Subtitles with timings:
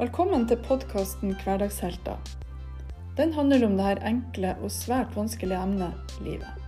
[0.00, 2.16] Velkommen til podkasten Hverdagshelter.
[3.18, 6.62] Den handler om det her enkle og svært vanskelige emnet livet.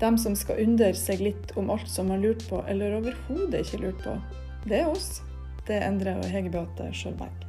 [0.00, 3.82] Dem som skal undre seg litt om alt som har lurt på, eller overhodet ikke
[3.82, 4.14] lurt på.
[4.64, 5.18] Det er oss.
[5.68, 7.44] Det er Endre og Hege Beate Sjølberg.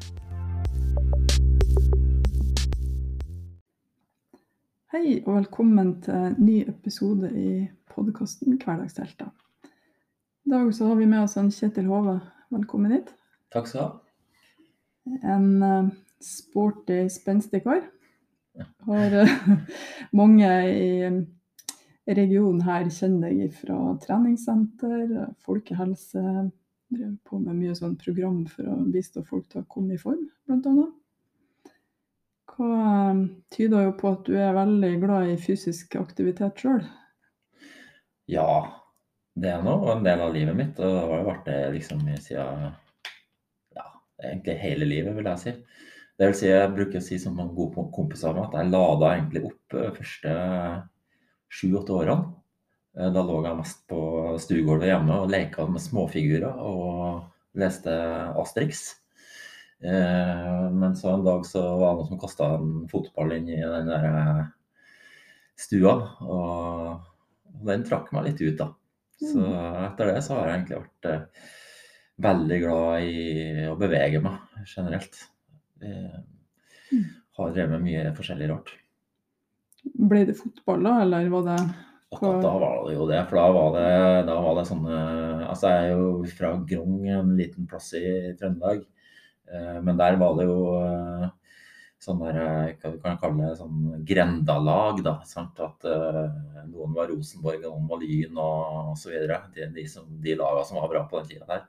[4.91, 7.53] Hei og velkommen til en ny episode i
[7.95, 9.31] podkasten Hverdagshelter.
[10.43, 12.19] I dag så har vi med oss en Kjetil Hove.
[12.51, 13.15] Velkommen hit.
[13.55, 14.08] Takk skal du ha.
[15.23, 15.89] En eh,
[16.23, 17.83] sporty, spenstig kar.
[18.87, 19.35] Har eh,
[20.19, 21.19] mange i eh,
[22.09, 26.23] regionen her kjenner deg fra treningssenter, eh, folkehelse.
[26.89, 30.25] Drev på med mye sånn program for å bistå folk til å komme i form,
[30.49, 30.95] annet.
[32.49, 33.13] Hva
[33.53, 36.81] tyder jo på at du er veldig glad i fysisk aktivitet sjøl?
[38.27, 38.49] Ja,
[39.37, 42.01] det er nå en del av livet mitt, og det har jo vært det liksom
[42.25, 42.73] siden
[44.23, 45.53] egentlig hele livet, vil jeg si.
[46.19, 48.71] Det vil si, jeg bruker å si som en god kompis av meg, at jeg
[48.73, 50.33] lada egentlig opp eh, første
[51.59, 52.33] sju-åtte årene.
[52.97, 53.99] Eh, Da lå jeg mest på
[54.43, 57.93] stuegulvet hjemme og leka med småfigurer og leste
[58.41, 58.81] Asterix.
[59.79, 63.61] Eh, Men så en dag så var det noen som kasta en fotball inn i
[63.63, 64.49] den der
[65.59, 68.69] stua, og den trakk meg litt ut, da.
[69.19, 69.43] Så
[69.83, 71.39] etter det så har jeg egentlig vært
[72.19, 75.23] veldig glad i å bevege meg generelt.
[75.81, 76.19] Eh,
[76.91, 77.03] Mm.
[77.37, 78.71] Har drevet med mye forskjellig rart.
[80.09, 81.59] Ble det fotball da, eller var det
[82.09, 83.89] Akkurat da var det jo det, for da var det,
[84.25, 85.01] da var det sånne
[85.45, 88.01] Altså, jeg er jo fra Grong, en liten plass i
[88.39, 88.81] Trøndelag.
[89.45, 91.29] Eh, Men der var det jo sånne,
[92.01, 95.15] sånn der, eh, hva du kan kalle det, sånn grendalag, da.
[95.29, 95.61] Sant?
[95.61, 96.25] At uh,
[96.65, 99.43] noen var Rosenborg, noen var Lyn og videre.
[99.53, 101.67] De, de, som, de lagene som var bra på den tida der.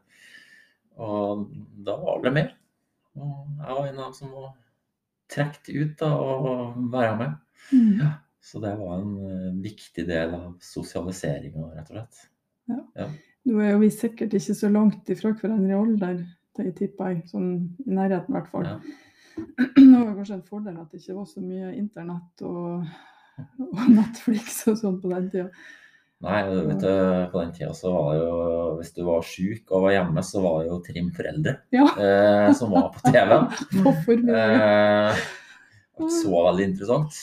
[1.01, 1.47] Og
[1.87, 2.51] da var det mer.
[3.19, 4.51] Og jeg var en av dem som var
[5.31, 7.39] trukket ut da, og være med.
[7.71, 8.11] Mm.
[8.41, 12.23] Så det var en eh, viktig del av sosialiseringa, rett og slett.
[12.71, 13.09] Ja,
[13.49, 16.19] Nå er jo vi sikkert ikke så langt ifra hverandre i alder,
[16.61, 17.23] det tipper jeg.
[17.31, 17.53] Sånn
[17.87, 18.69] i nærheten, i hvert fall.
[18.69, 18.81] Ja.
[19.81, 22.89] Det var kanskje en fordel at det ikke var så mye internett og,
[23.65, 25.47] og Netflix og sånn på den tida.
[26.21, 26.89] Nei, du vet du,
[27.33, 28.41] på den tida så var det jo
[28.77, 31.87] Hvis du var sjuk og var hjemme, så var det jo Trim foreldre Ja.
[31.97, 33.47] eh, som var på TV-en.
[33.87, 34.43] Hvorfor mye?
[34.45, 35.23] Eh,
[35.97, 37.17] ikke så veldig interessant.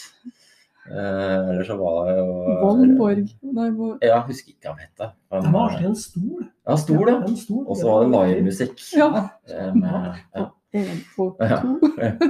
[0.87, 2.25] Eh, eller så var det jo
[2.63, 5.13] Valborg Nei, hvor- Ja, jeg husker ikke hva det het.
[5.45, 6.43] Det var alltid en stol.
[6.67, 7.17] Ja, stol, ja.
[7.27, 7.37] En.
[7.67, 8.77] Og så var det livemusikk.
[8.97, 9.09] Ja.
[9.51, 10.47] eh, med- ja.
[10.73, 11.79] En og to.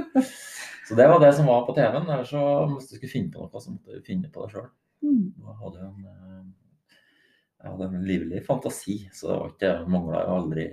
[0.88, 2.06] Så det var det som var på TV-en.
[2.08, 2.40] Eller så
[2.74, 4.68] hvis du skulle finne på noe, så måtte du finne på det sjøl.
[5.04, 5.32] Mm.
[5.38, 6.44] Da hadde en, eh,
[7.62, 10.66] jeg hadde en livlig fantasi, så det var ikke, mangla jo aldri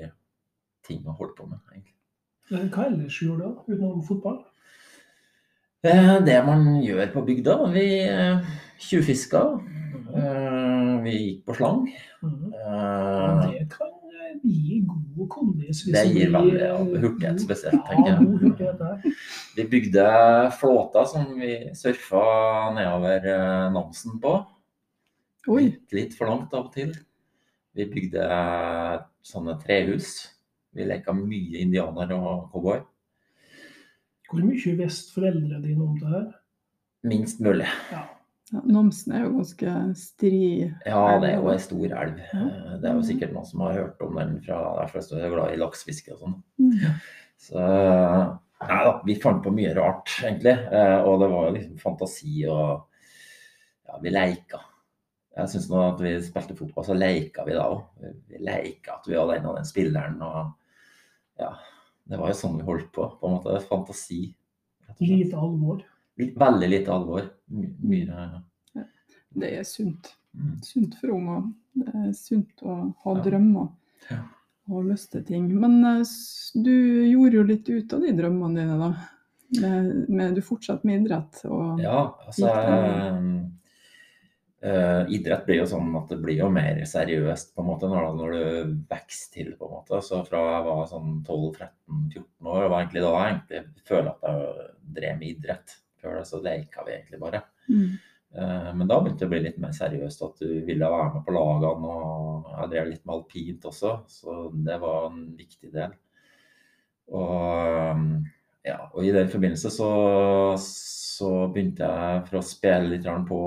[0.85, 1.59] ting å holde på med.
[1.71, 1.91] egentlig.
[2.75, 4.43] Hva ellers gjorde du utenom fotball?
[5.85, 8.39] Eh, Det man gjør på bygda Vi eh,
[8.81, 9.41] tjuvfiska.
[10.15, 11.83] eh, Vi gikk på slang.
[12.21, 12.53] Mhm.
[12.53, 13.91] eh, Det kan
[14.43, 15.83] gi god kondis.
[15.89, 19.13] Det gir veldig ja, hurtighet spesielt, tenker jeg.
[19.55, 20.05] Vi bygde
[20.59, 23.25] flåter som vi surfa nedover
[23.73, 24.35] Namsen på.
[25.47, 26.93] Litt, litt for langt av og til.
[27.75, 28.95] Vi bygde eh,
[29.25, 30.13] sånne trehus.
[30.75, 32.81] Vi leka mye indianer og cowboy.
[34.31, 36.27] Hvor mye visste foreldrene dine om det her?
[37.05, 37.67] Minst mulig.
[37.91, 38.07] Ja.
[38.53, 40.39] Ja, Namsen er jo ganske stri.
[40.85, 42.19] Ja, det er jo ei stor elv.
[42.29, 42.41] Ja.
[42.45, 45.33] Eh, Det er jo sikkert noen som har hørt om den fra de fleste er
[45.33, 46.35] glad i laksefiske og sånn.
[46.61, 46.99] Mm.
[47.41, 47.61] Så
[48.65, 50.53] nei da, vi fant på mye rart, egentlig.
[50.69, 52.85] Eh, Og det var jo liksom fantasi og
[53.85, 54.61] Ja, vi leika.
[55.35, 57.81] Jeg syns nå at vi spilte fotball, så leika vi da òg.
[58.29, 60.53] Vi leika at vi var den og den spilleren og
[61.39, 61.53] Ja.
[62.07, 63.07] Det var jo sånn vi holdt på.
[63.19, 63.61] på en måte.
[63.67, 64.35] Fantasi.
[65.01, 65.81] Lite alvor.
[66.17, 67.25] Veldig lite alvor.
[67.49, 68.43] My, mye
[69.35, 70.13] Det er sunt.
[70.37, 70.61] mm.
[70.63, 71.41] Sunt for unger.
[71.75, 73.21] Det er sunt å ha Ja.
[73.23, 73.69] drømmer
[74.11, 74.19] Ja.
[74.69, 75.49] og lyst til ting.
[75.59, 76.05] Men eh,
[76.63, 78.93] du gjorde jo litt ut av de drømmene dine, da.
[79.61, 81.43] Med, med, du fortsatte med idrett.
[81.45, 83.51] Og, Ja, altså Gikk
[84.65, 88.09] eh, Idrett blir jo sånn at det blir jo mer seriøst på en måte når,
[88.17, 89.53] når du vokser til.
[89.59, 90.01] på en måte.
[90.05, 94.67] Så fra jeg var sånn 12-13-14 år, var egentlig da jeg egentlig føler at jeg
[94.99, 95.79] drev med idrett.
[96.01, 97.41] Før det så leika vi egentlig bare.
[97.69, 97.95] Mm.
[98.35, 101.25] Uh, Men da begynte det å bli litt mer seriøst, at du ville være med
[101.25, 101.93] på lagene.
[101.95, 105.95] Og jeg drev litt med alpint også, så det var en viktig del.
[107.15, 108.03] Og,
[108.65, 109.89] ja, og i den forbindelse så,
[110.61, 113.41] så begynte jeg for å spille litt på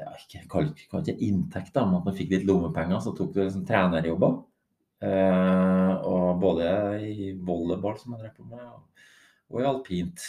[0.00, 3.32] ja, ikke, kall kall ikke inntekt, da, men at man fikk litt lommepenger, så tok
[3.34, 4.36] du liksom trenerjobber.
[5.06, 6.68] Eh, og både
[7.04, 9.06] i volleyball, som jeg drev på med, og,
[9.52, 10.26] og i alpint.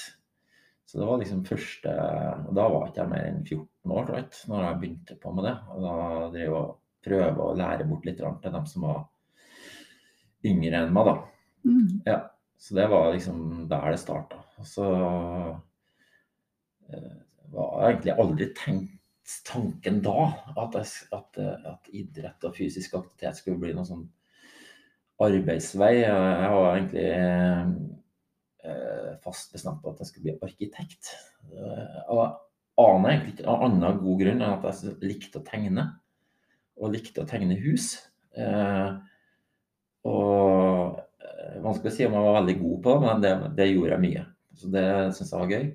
[0.88, 1.94] Så det var liksom første
[2.48, 5.34] og Da var ikke jeg mer enn 14 år, tror jeg, når jeg begynte på
[5.36, 5.56] med det.
[5.74, 5.96] Og da
[6.32, 6.76] drev jeg og
[7.08, 9.02] prøvde å lære bort litt til dem som var
[10.48, 11.16] yngre enn meg, da.
[11.68, 11.88] Mm.
[12.08, 12.20] Ja,
[12.58, 13.42] så det var liksom
[13.72, 14.40] der det starta.
[14.58, 14.88] Og så
[16.88, 17.18] eh,
[17.52, 18.97] var jeg egentlig aldri tenkt
[19.48, 24.06] tanken da at, at, at, idrett og fysisk aktivitet skulle bli noen sånn
[25.24, 25.94] arbeidsvei.
[26.04, 27.64] Jeg var egentlig eh,
[29.24, 31.12] fast bestemt på at jeg skulle bli arkitekt.
[31.52, 32.32] Eh, og jeg
[32.84, 35.90] aner egentlig ikke noen annen god grunn enn at jeg likte å tegne.
[36.78, 37.96] Og likte å tegne hus.
[38.38, 38.90] Eh,
[40.08, 43.72] og eh, Vanskelig å si om jeg var veldig god på det, men det, det
[43.74, 44.26] gjorde jeg mye.
[44.58, 44.88] Så det
[45.18, 45.66] syns jeg var gøy.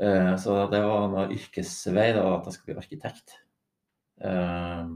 [0.00, 3.36] Eh, så det var en yrkesvei da, at jeg skulle bli arkitekt.
[4.20, 4.86] Eh,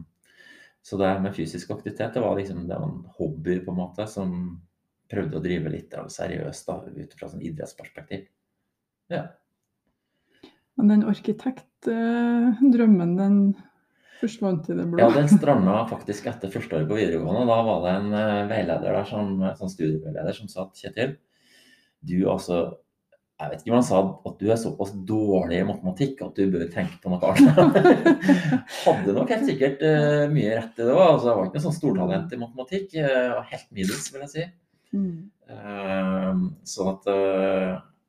[0.83, 4.05] så det med fysisk aktivitet det var liksom det var en hobby på en måte
[4.09, 4.29] som
[5.09, 8.23] prøvde å drive litt seriøst da, ut fra sånn idrettsperspektiv.
[9.13, 9.25] Ja.
[10.79, 13.37] Men den arkitektdrømmen, den
[14.21, 14.99] forsvant i det blå?
[15.01, 17.49] Ja, den stranda faktisk etter første året på videregående.
[17.49, 19.27] Da var det en uh, veileder der, som,
[19.59, 21.11] sånn studieveileder som sa at Kjetil,
[22.05, 22.57] du altså
[23.39, 26.49] jeg vet ikke om han sa at du er såpass dårlig i matematikk at du
[26.51, 27.77] bør tenke på noe annet.
[28.85, 31.05] Hadde nok helt sikkert uh, mye rett i det òg.
[31.05, 32.97] Altså, jeg var ikke noe sånn stortalent i matematikk.
[32.99, 34.49] Uh, helt middels, vil jeg si.
[34.97, 35.13] Mm.
[35.53, 37.09] Uh, sånn at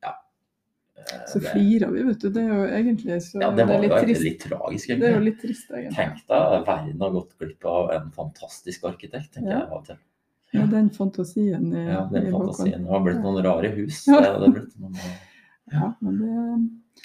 [0.02, 0.16] ja.
[1.30, 2.32] Så flirer vi, vet du.
[2.34, 4.26] Det er jo egentlig så Ja, det var det er litt trist.
[4.26, 5.96] litt tragisk, Det er jo litt trist, egentlig.
[5.96, 9.62] Tenk deg, verden har gått glipp av en fantastisk arkitekt, tenker Ja.
[9.62, 10.02] jeg av og til.
[10.54, 12.86] Med den fantasien Er, Ja, den fantasien.
[12.86, 14.06] Det har blitt noen rare hus.
[14.10, 14.22] Ja.
[14.26, 14.96] Det det blitt, men,
[15.70, 17.04] Ja, men det,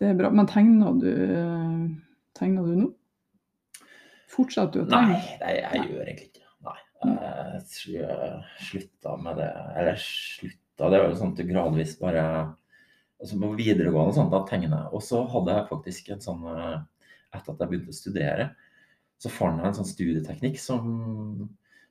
[0.00, 0.30] det er bra.
[0.32, 1.10] Men tegner du,
[2.38, 2.88] tegner du nå?
[4.30, 5.18] Fortsetter du å tegne?
[5.18, 6.46] Nei, nei, jeg gjør egentlig ikke.
[6.64, 6.78] Nei.
[7.90, 8.08] Jeg
[8.70, 9.50] slutta med det.
[9.76, 12.24] Eller slutta, det var jo sånn at du gradvis bare
[13.20, 14.92] altså På videregående og sånt, da tegner jeg.
[14.96, 16.78] Og så hadde jeg faktisk en sånn eh,
[17.36, 18.46] Etter at jeg begynte å studere,
[19.20, 20.86] så fant jeg en sånn studieteknikk som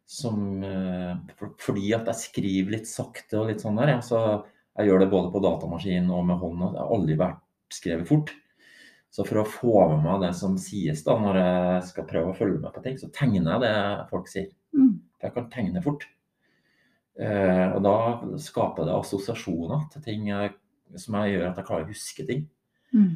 [0.10, 1.18] som eh,
[1.62, 4.22] Fordi at jeg skriver litt sakte og litt sånn der, ja, så
[4.80, 6.70] jeg gjør det både på datamaskin og med hånda.
[6.74, 7.44] Det har aldri vært
[7.76, 8.32] skrevet fort.
[9.14, 12.38] Så for å få med meg det som sies da, når jeg skal prøve å
[12.38, 14.50] følge med på ting, så tegner jeg det folk sier.
[14.78, 14.94] Mm.
[15.18, 16.06] For jeg kan tegne fort.
[17.20, 17.96] Eh, og da
[18.40, 20.54] skaper det assosiasjoner til ting jeg,
[21.02, 22.46] som jeg gjør at jeg klarer å huske ting.
[22.96, 23.12] Mm.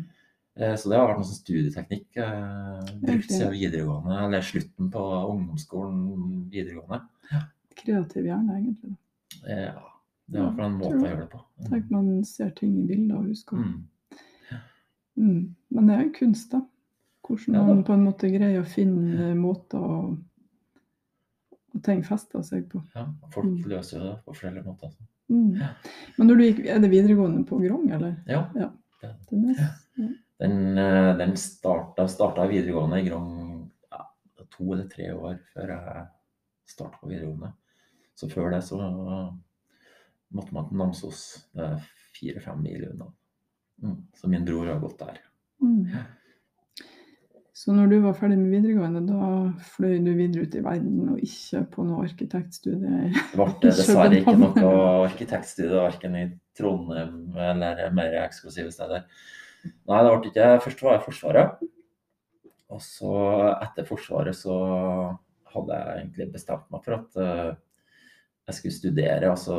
[0.55, 5.05] Eh, så det har vært en sånn studieteknikk eh, brukt siden videregående, eller slutten på
[5.31, 6.99] ungdomsskolen videregående.
[7.83, 8.93] Kreativ hjerne, egentlig.
[9.47, 9.87] Eh, ja,
[10.29, 11.41] det er i hvert fall en måte å gjøre det på.
[11.71, 13.57] Tenk man ser ting i bilder og husker.
[13.63, 14.61] Mm.
[15.17, 15.41] Mm.
[15.73, 16.61] Men det er jo kunst, da.
[17.23, 17.73] Hvordan Ja, da.
[17.73, 19.97] man på en måte greier å finne måter å,
[21.73, 22.81] å ting fester seg på.
[22.95, 23.63] Ja, folk Mm.
[23.73, 24.87] løser jo det på forskjellige måter.
[24.91, 25.03] altså.
[25.29, 25.55] Mm.
[25.57, 25.69] Ja.
[26.17, 28.15] Men når du gikk, er det videregående på Grong, eller?
[28.27, 28.43] Ja,
[29.31, 29.71] Den er,
[30.41, 33.33] den, eh, den starta, starta videregående i Grong
[33.91, 34.01] ja,
[34.49, 36.07] to eller tre år før jeg
[36.73, 37.53] starta på videregående.
[38.15, 38.79] Så før det så
[40.33, 41.21] måtte man til Namsos.
[41.53, 41.87] Det er
[42.17, 43.07] fire-fem mil unna.
[43.83, 44.01] Mm.
[44.15, 45.23] Så min bror har gått der.
[45.61, 45.87] mm.
[47.53, 49.27] Så når du var ferdig med videregående, da
[49.75, 53.11] fløy du videre ut i verden og ikke på noe arkitektstudie?
[53.13, 54.71] Det ble dessverre ikke noe
[55.05, 56.23] arkitektstudie verken i
[56.57, 59.05] Trondheim eller mer eksklusive steder.
[59.63, 61.67] Nei, det ble ikke Først var jeg i Forsvaret.
[62.73, 63.13] Og så
[63.61, 64.55] etter Forsvaret så
[65.53, 67.51] hadde jeg egentlig bestemt meg for at uh,
[68.49, 69.29] jeg skulle studere.
[69.29, 69.55] Altså,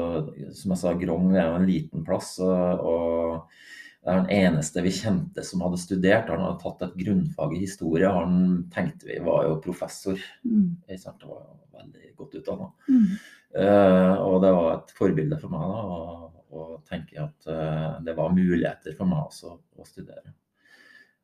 [0.56, 2.34] som jeg sa, Grong er jo en liten plass.
[2.42, 6.28] Og, og det er den eneste vi kjente som hadde studert.
[6.32, 8.10] Han hadde tatt et grunnfag i historie.
[8.10, 10.20] Han tenkte vi var jo professor.
[10.44, 10.74] Mm.
[10.84, 12.68] Det var jo veldig godt utdanna.
[12.90, 13.08] Mm.
[13.54, 16.23] Uh, og det var et forbilde for meg da, å,
[16.54, 20.34] å tenke at eh, det var muligheter for meg også å studere.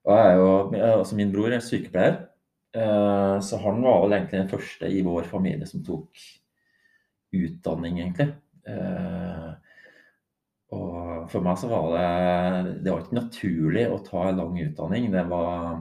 [0.06, 0.50] Og jeg er jo,
[0.96, 2.20] altså Min bror er sykepleier,
[2.76, 6.22] eh, så han var vel egentlig den første i vår familie som tok
[7.36, 8.30] utdanning, egentlig.
[8.68, 9.50] Eh,
[10.76, 15.08] og for meg så var det Det var ikke naturlig å ta en lang utdanning.
[15.10, 15.80] Det var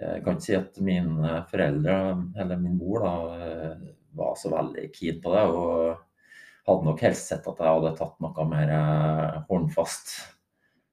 [0.00, 1.96] Jeg kan ikke si at mine foreldre,
[2.40, 3.74] eller min mor, da,
[4.16, 5.42] var så veldig keen på det.
[5.52, 6.00] Og
[6.68, 10.14] hadde nok helst sett at jeg hadde tatt noe mer eh, håndfast.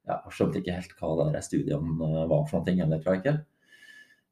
[0.09, 3.23] Ja, jeg skjønte ikke helt hva de studiene eh, var for noe, eller tror jeg
[3.23, 3.35] ikke.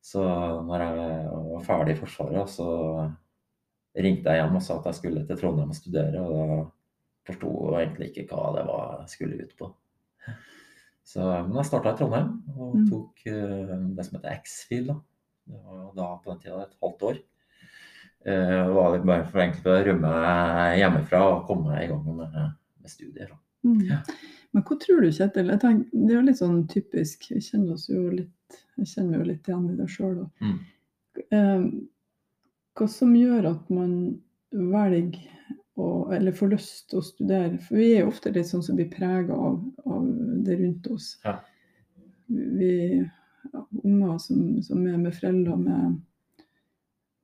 [0.08, 2.68] Så når jeg var ferdig i Forsvaret, så
[3.98, 6.22] ringte jeg hjem og sa at jeg skulle til Trondheim og studere.
[6.22, 6.60] Og da
[7.28, 9.70] forsto jeg egentlig ikke hva det var jeg skulle ut på.
[11.08, 12.86] Så, men jeg starta i Trondheim og Mm.
[12.92, 14.90] tok eh, det som heter X-Fil.
[15.48, 17.20] Det var da på den tida et halvt år.
[18.28, 20.14] Det var litt bare for egentlig å rømme
[20.76, 22.34] hjemmefra og komme i gang med,
[22.82, 23.30] med studier.
[23.64, 23.86] Mm.
[23.88, 24.02] Ja.
[24.52, 25.52] Men hva tror du, Kjetil?
[25.54, 27.30] Jeg tenker, det er jo litt sånn typisk.
[27.32, 30.20] Jeg kjenner oss jo litt, jeg kjenner meg jo litt igjen i det sjøl.
[30.44, 30.58] Mm.
[31.34, 31.66] Uh,
[32.78, 33.94] hva som gjør at man
[34.52, 35.24] velger
[35.78, 37.62] å, eller får lyst til å studere?
[37.64, 40.10] For vi er jo ofte litt sånn som blir prega av, av
[40.48, 41.14] det rundt oss.
[41.26, 41.38] Ja.
[42.28, 42.74] Vi
[43.54, 46.00] ja, unger som, som er med foreldre med,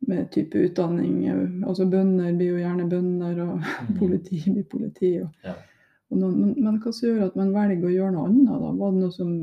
[0.07, 1.21] med type utdanning.
[1.67, 3.93] Altså bønder blir jo gjerne bønder, og Mm.
[3.99, 5.11] politi blir politi.
[5.21, 5.53] Og, Ja.
[6.11, 8.47] og noen, men, men hva som gjør at man velger å gjøre noe annet?
[8.51, 8.71] da?
[8.81, 9.33] Var det noe som,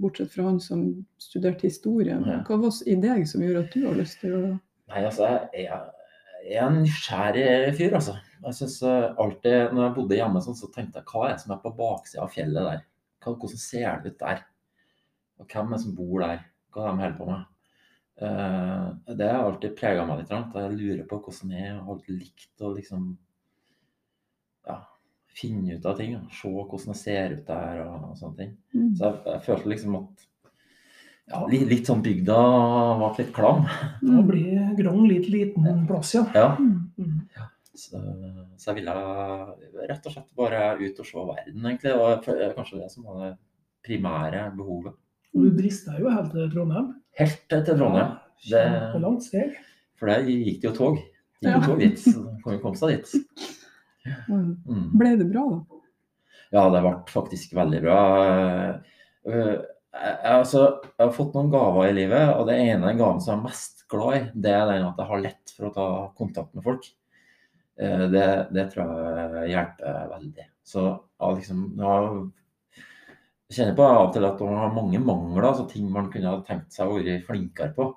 [0.00, 0.84] bortsett fra han som
[1.20, 2.40] studerte historie, Ja.
[2.48, 4.58] hva var det i deg som gjorde at du har lyst til å gjøre det?
[4.88, 5.80] Nei, altså, jeg,
[6.50, 8.16] jeg er en nysgjerrig fyr, altså.
[8.44, 11.40] Jeg synes eh, alltid, når jeg bodde hjemme sånn, så tenkte jeg, hva er det
[11.40, 12.82] som er på baksida av fjellet der?
[13.24, 14.42] Hva, hvordan ser det ut der?
[15.40, 16.42] Og hvem er det som bor der?
[16.74, 17.46] Hva er det de holder på med?
[18.22, 20.28] Eh, det har alltid prega meg litt.
[20.28, 23.08] grann, Jeg lurer på hvordan jeg har alltid likt å liksom
[24.66, 24.78] ja,
[25.26, 26.14] finne ut av ting.
[26.30, 28.54] Se hvordan det ser ut der og, og sånne ting.
[28.74, 28.94] Mm.
[28.94, 30.28] Så jeg, jeg følte liksom at
[31.24, 32.38] ja, litt, litt sånn bygda
[33.00, 33.64] ble litt klam.
[34.04, 36.26] Da blir Grong litt liten plass, ja.
[36.36, 36.48] Ja.
[36.60, 37.26] Mm.
[37.34, 37.48] ja.
[37.74, 37.98] Så,
[38.54, 38.92] så jeg ville
[39.88, 41.90] rett og slett bare ut og se verden, egentlig.
[41.90, 43.32] Det var kanskje det som var det
[43.84, 44.94] primære behovet.
[45.34, 46.92] Og du drister jo helt til Trondheim.
[47.18, 48.14] Helt til Trondheim.
[48.48, 49.54] Det- Kjempelangt steg.
[49.98, 50.96] For der gikk det jo tog.
[51.42, 51.98] Det gikk jo tog dit.
[52.02, 53.46] Så kom komme seg dit.
[54.28, 54.56] Mm.
[54.68, 54.88] Mm.
[54.98, 55.78] Ble det bra, da?
[56.54, 58.00] Ja, det ble faktisk veldig bra.
[59.26, 59.54] Eh,
[59.94, 63.38] Jeg, altså, jeg har fått noen gaver i livet, og det ene gaven som jeg
[63.38, 65.84] er mest glad i, det er den at jeg har lett for å ta
[66.18, 66.88] kontakt med folk.
[67.78, 70.46] Eh, Det, det tror jeg hjelper veldig.
[70.66, 70.82] Så
[71.20, 71.62] ja, liksom,
[73.48, 76.30] jeg kjenner på av og til at man har mange mangler, altså ting man kunne
[76.32, 77.90] ha tenkt seg å være flinkere på.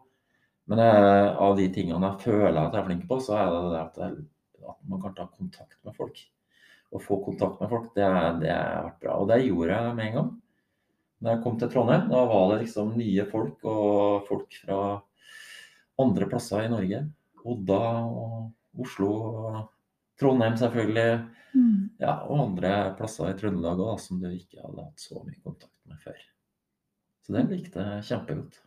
[0.68, 3.62] Men eh, av de tingene jeg føler at jeg er flink på, så er det
[3.72, 4.26] det at, jeg,
[4.74, 6.20] at man kan ta kontakt med folk.
[6.92, 8.10] Å få kontakt med folk, det,
[8.44, 9.16] det har vært bra.
[9.22, 10.34] Og det gjorde jeg med en gang.
[11.24, 14.82] Da jeg kom til Trondheim, da var det liksom nye folk, og folk fra
[16.04, 17.02] andre plasser i Norge.
[17.48, 19.58] Odda og Oslo og
[20.20, 21.10] Trondheim selvfølgelig.
[21.58, 21.90] Mm.
[22.02, 25.78] Ja, og andre plasser i Trøndelag òg som du ikke hadde hatt så mye kontakt
[25.90, 26.18] med før.
[27.26, 28.62] Så det likte jeg kjempegodt.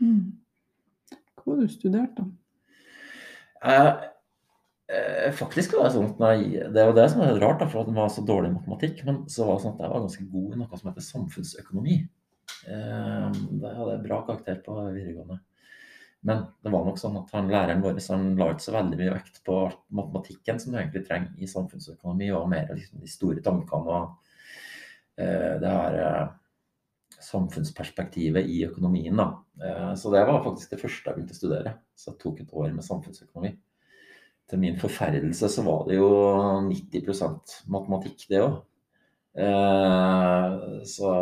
[0.00, 0.40] Mm.
[1.40, 2.26] Hva har du studert, da?
[3.64, 3.90] Eh,
[4.94, 6.36] eh, faktisk var det sånn at nei,
[6.72, 9.02] Det var det som var rart, da, for at den var så dårlig i matematikk.
[9.08, 11.98] Men så var det sånn at jeg var ganske god i noe som heter samfunnsøkonomi.
[12.68, 15.40] Eh, det hadde jeg bra karakter på videregående.
[16.24, 19.16] Men det var nok sånn at han, læreren vår han la ikke så veldig mye
[19.18, 19.58] vekt på
[19.92, 24.32] matematikken som du egentlig trenger i samfunnsøkonomi, og mer liksom de store tankene og
[25.20, 26.32] eh, det her eh,
[27.24, 29.20] samfunnsperspektivet i økonomien.
[29.20, 29.28] Da.
[29.68, 31.76] Eh, så det var faktisk det første jeg begynte å studere.
[31.92, 33.52] Så jeg tok et år med samfunnsøkonomi.
[34.48, 36.08] Til min forferdelse så var det jo
[36.68, 38.62] 90% matematikk, det òg.
[39.34, 40.50] Eh,
[40.86, 41.12] så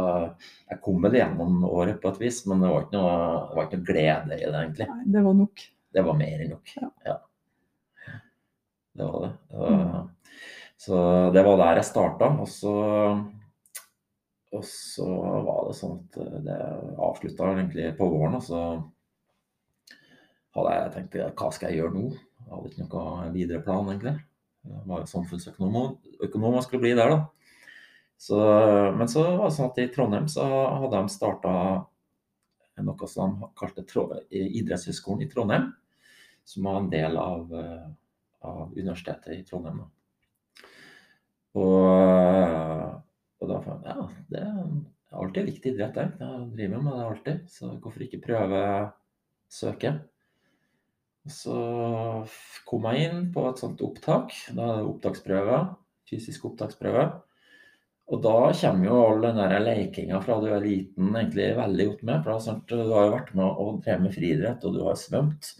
[0.69, 3.13] jeg kom vel gjennom året på et vis, men det var ikke noe,
[3.57, 4.89] var ikke noe glede i det, egentlig.
[4.91, 5.67] Nei, det var nok.
[5.93, 6.75] Det var mer enn nok.
[6.81, 6.91] Ja.
[7.09, 7.19] Ja.
[8.93, 9.31] Det var det.
[9.49, 10.11] det var,
[10.83, 10.97] så
[11.33, 12.29] det var der jeg starta.
[12.43, 12.73] Og så,
[14.53, 15.07] og så
[15.47, 16.59] var det sånn at det
[17.09, 18.37] avslutta egentlig på våren.
[18.37, 18.61] Og så
[20.57, 22.11] hadde jeg tenkt hva skal jeg gjøre nå?
[22.43, 24.19] Jeg hadde ikke noen videre plan, egentlig.
[24.69, 27.42] Jeg var jo samfunnsøkonom og skulle bli der, da.
[28.23, 28.39] Så,
[28.99, 31.53] men så var det sånn at i Trondheim så hadde de starta
[32.87, 33.83] noe som de kalte
[34.31, 35.73] Idrettshøgskolen i Trondheim.
[36.47, 37.89] Som var en del av, eh,
[38.47, 39.81] av Universitetet i Trondheim.
[41.59, 43.03] Og,
[43.43, 45.99] og da fant jeg ja, det er alltid likt idrett.
[45.99, 48.63] Jeg, jeg driver med det alltid, så hvorfor ikke prøve
[49.51, 49.95] søke?
[51.27, 51.59] Så
[52.71, 54.31] kom jeg inn på et sånt opptak.
[54.55, 55.61] Da er det opptaksprøve,
[56.11, 57.05] fysisk opptaksprøve.
[58.13, 62.03] Og da kommer jo all den der leikinga fra du er liten egentlig veldig godt
[62.09, 62.27] med.
[62.27, 65.55] For du har jo vært med og drevet med friidrett, og du har svømt.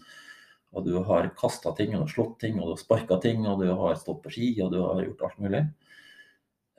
[0.73, 3.47] Og du har kasta ting, og du har slått ting, og du har sparka ting,
[3.49, 5.63] og du har stått på ski, og du har gjort alt mulig.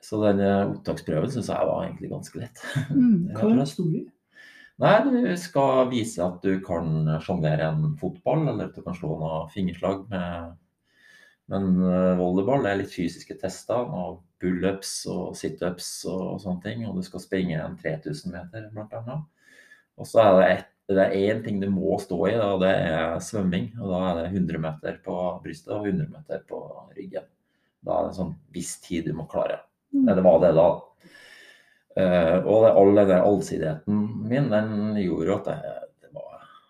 [0.03, 2.65] Så den eh, opptaksprøven syns jeg var egentlig ganske lett.
[2.91, 3.31] Mm.
[3.35, 4.03] Hva er i?
[4.83, 9.15] Nei, du skal vise at du kan sjonglere en fotball, eller at du kan slå
[9.19, 10.55] noen fingerslag med
[11.51, 16.85] Men eh, volleyball det er litt fysiske tester, av bullups og situps og sånne ting.
[16.89, 19.27] Og du skal springe en 3000 meter, blant annet.
[19.95, 23.71] Og så er det er én ting du må stå i, og det er svømming.
[23.79, 26.61] Og da er det 100 meter på brystet og 100 meter på
[26.97, 27.25] ryggen.
[27.85, 29.63] Da er det en sånn viss tid du må klare.
[29.93, 30.67] Eller Nei, det var det da.
[31.95, 35.83] Eh, og det, all den allsidigheten min, den gjorde at jeg,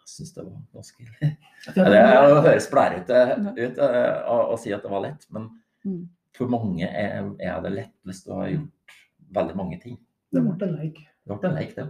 [0.10, 1.06] syns det var ganske
[1.76, 2.02] Det
[2.46, 3.22] høres blærete
[3.58, 5.52] ut uh, å, å si at det var lett, men
[5.86, 6.08] Mm.
[6.34, 8.94] for mange er, er det lett hvis du har gjort
[9.38, 10.00] veldig mange ting.
[10.34, 10.98] Det ble en leik.
[11.22, 11.86] Det ble en leik, det.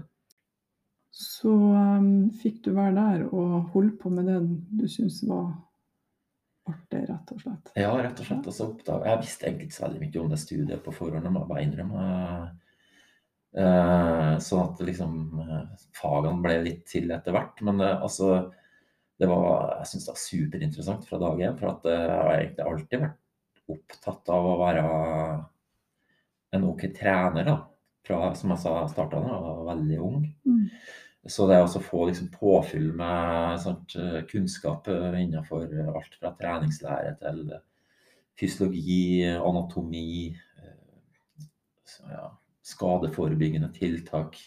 [1.15, 2.09] Så um,
[2.41, 4.35] fikk du være der og holde på med det
[4.81, 5.47] du syntes var
[6.67, 7.71] artig, rett og slett.
[7.79, 8.49] Ja, rett og slett.
[8.51, 11.23] Og så oppdaget Jeg visste egentlig ikke så veldig mye om det studiet på forhånd,
[11.23, 12.05] jeg må bare innrømme.
[13.55, 17.61] Eh, sånn at liksom eh, fagene ble litt til etter hvert.
[17.63, 18.49] Men eh, altså
[19.15, 21.55] det var, Jeg syns det var superinteressant fra dag én.
[21.59, 24.83] For at jeg har egentlig alltid vært opptatt av å være
[26.55, 27.47] en OK trener.
[27.47, 27.57] da.
[28.05, 30.27] Fra, som jeg sa, starta da jeg var veldig ung.
[30.45, 30.67] Mm.
[31.25, 37.39] Så det å få liksom påfyll med sånt, eh, kunnskap innenfor alt fra treningslære til
[38.37, 40.35] fysiologi, anatomi,
[41.87, 42.27] så ja,
[42.65, 44.37] skadeforebyggende tiltak,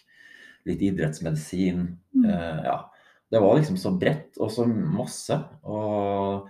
[0.66, 1.84] litt idrettsmedisin.
[2.16, 2.24] Mm.
[2.28, 2.78] Eh, ja.
[3.30, 5.36] Det var liksom så bredt og så masse.
[5.68, 6.48] Og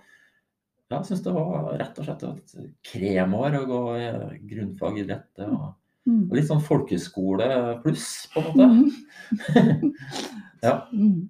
[0.89, 2.55] jeg syns det var rett og slett et
[2.87, 5.27] kremår å gå i grunnfag idrett.
[5.37, 5.75] dette, var-
[6.09, 6.31] Mm.
[6.31, 8.69] og litt sånn folkeskole pluss, på en måte.
[8.73, 9.93] Mm.
[10.63, 10.89] Ja.
[10.93, 11.29] Mm.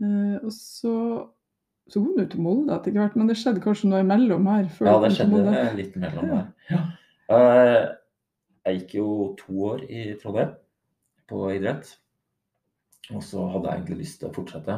[0.00, 0.92] Eh, og så,
[1.90, 4.68] så kom du til Molde etter hvert, men det skjedde kanskje noe imellom her?
[4.70, 6.30] før Ja, det skjedde litt imellom
[6.70, 6.84] Ja.
[7.28, 7.96] der.
[8.66, 9.08] Jeg gikk jo
[9.40, 10.52] to år i Trondheim
[11.30, 11.94] på idrett.
[13.10, 14.76] Og så hadde jeg egentlig lyst til å fortsette.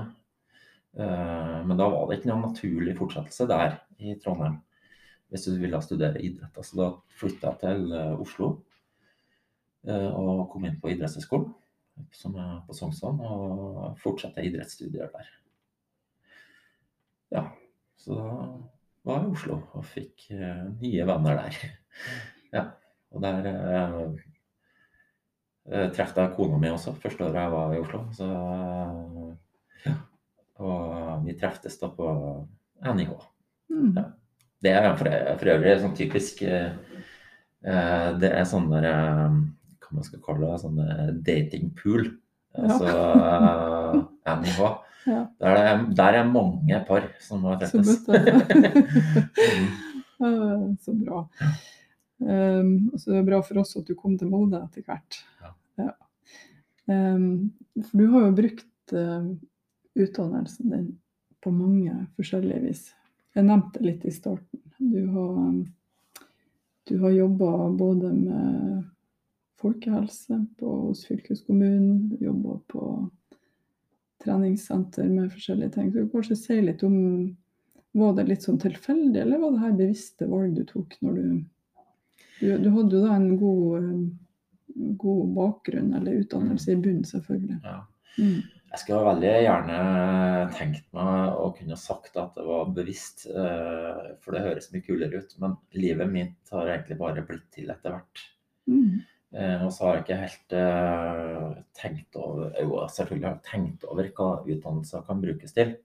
[0.96, 4.60] Eh, Men da var det ikke noen naturlig fortsettelse der i Trondheim.
[5.32, 6.60] Hvis du ville studere idrett.
[6.64, 8.50] Så da flytta jeg til eh, Oslo
[9.88, 11.50] eh, og kom inn på idrettshøyskolen,
[12.16, 15.32] som er på Sognsvann, og fortsatte idrettsstudier der.
[17.32, 17.46] Ja,
[17.96, 18.28] så da
[19.08, 21.58] var jeg i Oslo og fikk nye venner der.
[22.52, 22.66] Ja,
[23.12, 23.98] og der eh,
[25.70, 28.02] eh, traff jeg kona mi også, første året jeg var i Oslo.
[28.16, 28.28] Så,
[29.86, 29.94] ja.
[30.62, 32.08] Og vi treftes da på
[32.82, 33.12] NIH.
[33.72, 33.92] Mm.
[33.96, 34.04] Ja.
[34.62, 35.08] Det er for,
[35.40, 36.74] for øvrig sånn typisk eh,
[37.66, 39.38] eh, Det er sånn der eh,
[39.82, 40.60] Hva man skal kalle det?
[40.62, 42.08] Sånn eh, datingpool.
[42.52, 42.68] Ja.
[42.68, 44.60] Altså eh, NIH.
[45.02, 45.22] Ja.
[45.42, 48.06] Der, er, der er mange par som har treffes.
[48.06, 48.28] Eh,
[50.84, 51.24] Så bra.
[52.22, 55.18] Um, så er det bra for oss at du kom til Molde etter hvert.
[55.80, 55.92] Ja.
[56.86, 59.30] Um, for du har jo brukt uh,
[59.98, 60.88] utdannelsen din
[61.42, 62.82] på mange forskjellige vis.
[63.34, 64.62] Jeg nevnte det litt i starten.
[64.78, 65.62] Du har, um,
[66.88, 68.84] du har jobba både med
[69.62, 72.86] folkehelse på, hos fylkeskommunen, jobba på
[74.22, 75.90] treningssenter med forskjellige ting.
[75.90, 76.98] Så du kan kanskje si litt om
[77.92, 81.24] Var det litt sånn tilfeldig, eller var det her bevisste valg du tok når du
[82.42, 84.02] Du, du hadde jo da en god, um,
[84.98, 87.60] god bakgrunn, eller utdannelse i bunnen, selvfølgelig.
[87.62, 87.78] Ja.
[88.18, 88.42] Mm.
[88.72, 89.78] Jeg skulle veldig gjerne
[90.56, 95.20] tenkt meg å kunne sagt at det var bevisst, eh, for det høres mye kulere
[95.20, 95.34] ut.
[95.42, 98.22] Men livet mitt har egentlig bare blitt til etter hvert.
[98.72, 99.02] Mm.
[99.36, 103.84] Eh, Og så har jeg ikke helt eh, tenkt over Jo, selvfølgelig har jeg tenkt
[103.88, 105.76] over hva utdannelser kan brukes til.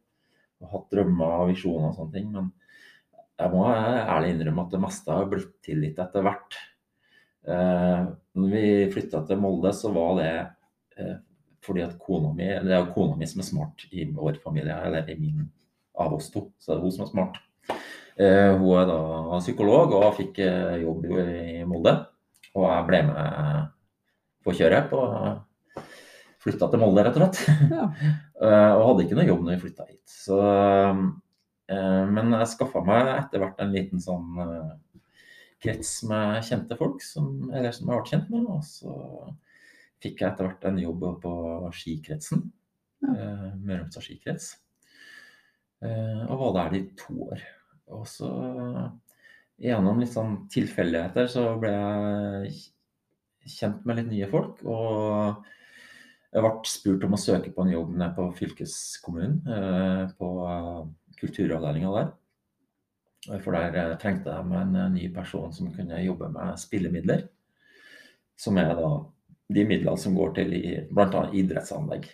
[0.63, 2.31] Og hatt drømmer og visjoner og sånne ting.
[2.31, 2.49] Men
[3.37, 6.57] jeg må ærlig innrømme at det meste har blitt til litt etter hvert.
[7.47, 10.31] Eh, når vi flytta til Molde, så var det
[10.97, 11.15] eh,
[11.63, 14.75] fordi at kona mi Det er jo kona mi som er smart i vår familie,
[14.87, 15.45] eller i min
[15.97, 16.47] av oss to.
[16.57, 17.39] Så det er hun som er smart.
[18.17, 21.93] Eh, hun er da psykolog og fikk eh, jobb i Molde.
[22.57, 23.67] Og jeg ble med
[24.45, 24.89] på kjøret.
[24.89, 25.03] på
[26.41, 27.69] Flytta til Molde, rett og slett.
[27.73, 27.91] Ja.
[28.37, 30.11] Eh, og hadde ikke noe jobb når vi flytta hit.
[30.13, 30.99] Så, eh,
[31.67, 35.01] men jeg skaffa meg etter hvert en liten sånn eh,
[35.63, 38.45] krets med kjente folk, som, eller som jeg ble kjent med.
[38.53, 38.93] Og så
[40.03, 41.33] fikk jeg etter hvert en jobb på
[41.75, 42.45] skikretsen.
[43.03, 43.17] Ja.
[43.17, 44.53] Eh, og skikrets.
[45.85, 47.43] Eh, og var der i to år.
[47.93, 48.29] Og så
[49.61, 52.57] gjennom litt sånn tilfeldigheter så ble jeg
[53.57, 54.61] kjent med litt nye folk.
[54.67, 55.45] Og
[56.33, 60.31] jeg ble spurt om å søke på en jobb nede på fylkeskommunen, eh, på
[61.19, 62.15] kulturavdelinga der.
[63.43, 67.25] For der eh, trengte de en eh, ny person som kunne jobbe med spillemidler.
[68.37, 68.91] Som er da
[69.53, 70.53] de midlene som går til
[70.91, 71.23] bl.a.
[71.33, 72.07] idrettsanlegg.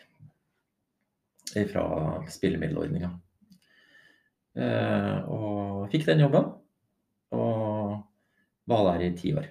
[1.70, 1.86] Fra
[2.32, 3.12] spillemiddelordninga.
[4.58, 6.50] Eh, og fikk den jobben.
[7.34, 8.00] Og
[8.70, 9.50] var der i ti år.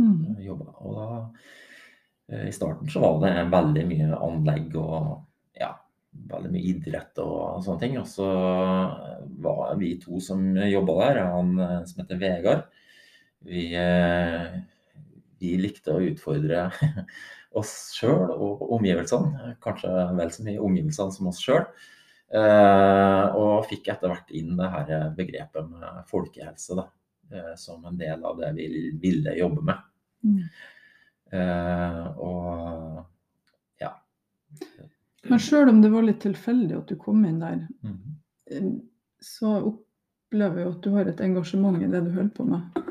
[0.00, 0.36] Mm.
[0.46, 5.24] Og da I starten så var det veldig mye anlegg og
[5.58, 5.72] ja,
[6.30, 7.96] veldig mye idrett og sånne ting.
[8.00, 8.28] Og så
[9.44, 12.66] var vi to som jobba der, han eh, som heter Vegard.
[13.46, 14.58] Vi, eh,
[15.40, 16.68] vi likte å utfordre
[17.60, 19.54] oss sjøl og omgivelsene.
[19.62, 21.64] Kanskje vel så mye omgivelsene som oss sjøl.
[22.30, 26.84] Eh, og fikk etter hvert inn det her begrepet med folkehelse da,
[27.32, 28.68] eh, som en del av det vi
[29.02, 29.88] ville jobbe med.
[30.22, 30.44] Mm.
[31.32, 33.02] Eh, og
[33.82, 33.94] ja.
[35.28, 38.76] Men sjøl om det var litt tilfeldig at du kom inn der, mm.
[39.20, 42.86] så opplever jeg at du har et engasjement i det du holder på med.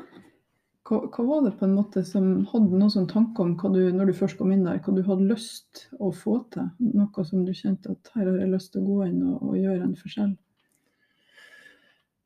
[0.89, 3.82] Hva, hva var det på en måte som hadde noen sånn tanker om hva du,
[3.94, 6.70] når du først kom inn der, hva du hadde lyst å få til?
[6.98, 9.58] Noe som du kjente at her har jeg lyst til å gå inn og, og
[9.60, 10.32] gjøre en forskjell?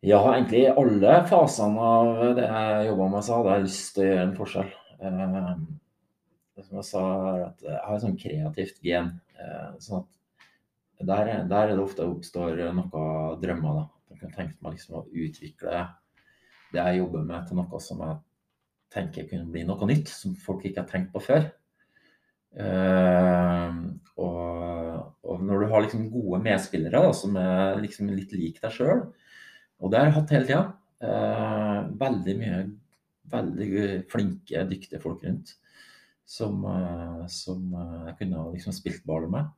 [0.03, 4.03] Ja, egentlig i alle fasene av det jeg jobba med, så hadde jeg lyst til
[4.03, 4.71] å gjøre en forskjell.
[4.99, 5.51] Eh,
[6.53, 9.13] det som jeg sa, er at jeg har et sånn kreativt gen.
[9.39, 13.79] eh, sånn at der, der er det ofte oppstår noen drømmer.
[13.79, 13.87] da.
[14.11, 15.81] Jeg kunne tenkt meg liksom å utvikle
[16.73, 18.21] det jeg jobber med, til noe som jeg
[18.93, 21.49] tenker kunne bli noe nytt, som folk ikke har tenkt på før.
[22.53, 28.61] Uh, og, og når du har liksom gode medspillere da, som er liksom litt lik
[28.61, 29.07] deg sjøl,
[29.81, 30.63] og det har jeg hatt hele tida.
[31.03, 32.59] uh, veldig mye
[33.33, 35.55] veldig flinke, dyktige folk rundt
[36.25, 39.49] som, eh, som eh, jeg kunne liksom spilt ball med.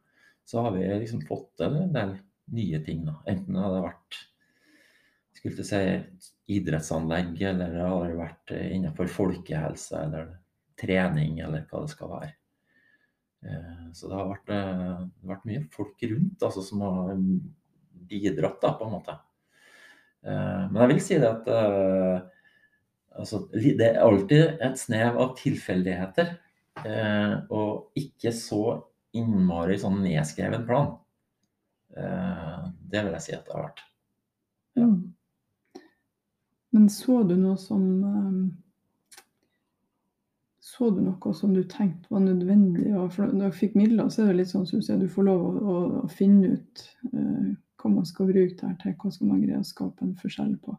[0.46, 2.16] Så har vi liksom fått til en del
[2.54, 3.06] nye ting.
[3.08, 3.18] Da.
[3.32, 4.22] Enten det hadde vært
[5.36, 5.82] skulle si,
[6.56, 10.32] idrettsanlegg, eller det har vært innenfor folkehelse eller
[10.80, 12.32] trening, eller hva det skal være.
[13.46, 17.16] Eh, Så det har vært, eh, vært mye folk rundt altså, som har
[18.10, 19.18] bidratt, da, på en måte.
[20.26, 22.22] Eh, Men jeg vil si det at eh,
[23.20, 26.38] altså, det er alltid et snev av tilfeldigheter.
[26.84, 28.62] Eh, Og ikke så
[29.16, 30.96] innmari sånn nedskreven plan.
[31.96, 33.84] Eh, Det vil jeg si at det har vært.
[34.76, 34.86] Ja.
[34.90, 35.12] Mm.
[36.76, 39.20] Men så du noe som eh,
[40.60, 42.90] Så du noe som du tenkte var nødvendig?
[43.16, 45.76] For når du fikk midler, så er det litt sånn som du får lov å,
[46.04, 46.84] å finne ut
[47.14, 50.16] eh, hva man skal bruke det her til, hva skal man greie å skape en
[50.20, 50.76] forskjell på.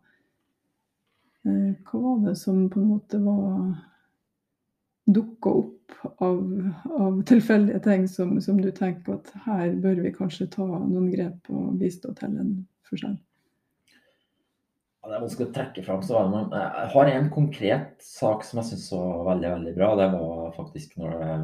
[1.47, 3.77] Eh, hva var det som på en måte var
[5.07, 5.76] dukka opp
[6.25, 6.41] av,
[6.99, 11.51] av tilfeldige ting som, som du tenker at her bør vi kanskje ta noen grep
[11.53, 12.53] og bistå til en
[12.89, 13.17] forskjell?
[15.07, 16.01] Ja, det er vanskelig å trekke fram.
[16.03, 19.91] Så jeg har en konkret sak som jeg syns var veldig veldig bra.
[20.01, 21.35] Det var faktisk når det,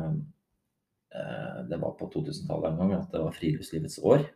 [1.14, 4.26] eh, det var på 2000-tallet en gang at det var friluftslivets år.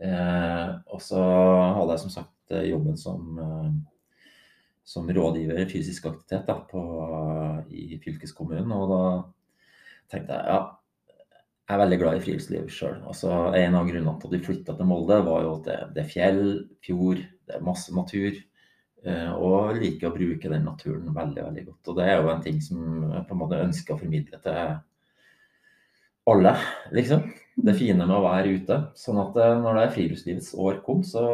[0.00, 3.68] Eh, og så hadde jeg som sagt jobben som, eh,
[4.84, 6.82] som rådgiver i fysisk aktivitet da, på,
[7.70, 8.72] i fylkeskommunen.
[8.74, 9.02] Og da
[10.12, 10.60] tenkte jeg ja,
[11.68, 12.96] jeg er veldig glad i friluftsliv sjøl.
[13.08, 16.02] Altså, en av grunnene til at vi flytta til Molde, var jo at det, det
[16.02, 16.42] er fjell,
[16.84, 18.40] fjord, det er masse natur.
[19.06, 21.92] eh, Og liker å bruke den naturen veldig veldig godt.
[21.92, 22.82] Og det er jo en ting som
[23.14, 24.58] jeg på en måte ønsker å formidle til
[26.32, 26.52] alle,
[26.94, 27.24] liksom.
[27.62, 28.78] Det fine med å være ute.
[28.98, 31.24] Sånn at eh, når det er friluftslivets år kom, så,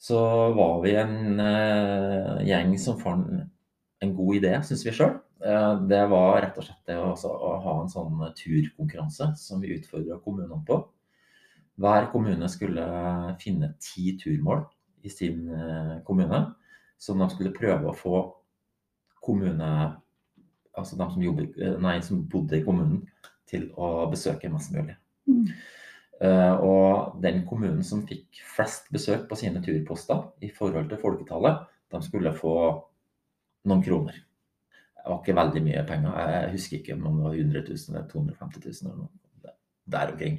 [0.00, 0.20] så
[0.56, 3.28] var vi en eh, gjeng som fant
[4.00, 5.18] en god idé, syns vi sjøl.
[5.88, 10.18] Det var rett og slett det å, å ha en sånn turkonkurranse som vi utfordra
[10.24, 10.78] kommunene på.
[11.80, 12.84] Hver kommune skulle
[13.40, 14.64] finne ti turmål
[15.02, 16.42] i sin eh, kommune,
[16.98, 18.22] som de skulle prøve å få
[19.20, 19.72] kommune
[20.78, 23.00] Altså de som, jobber, eh, nei, som bodde i kommunen,
[23.50, 24.94] til å besøke mest mulig.
[25.26, 25.48] Mm.
[26.20, 31.62] Eh, og den kommunen som fikk flest besøk på sine turposter i forhold til folketallet,
[31.90, 32.54] de skulle få
[33.70, 34.18] noen kroner.
[35.00, 36.18] Det var ikke veldig mye penger.
[36.28, 39.54] Jeg husker ikke om det var 100 000 eller 250 000 eller noe
[39.90, 40.36] der omkring.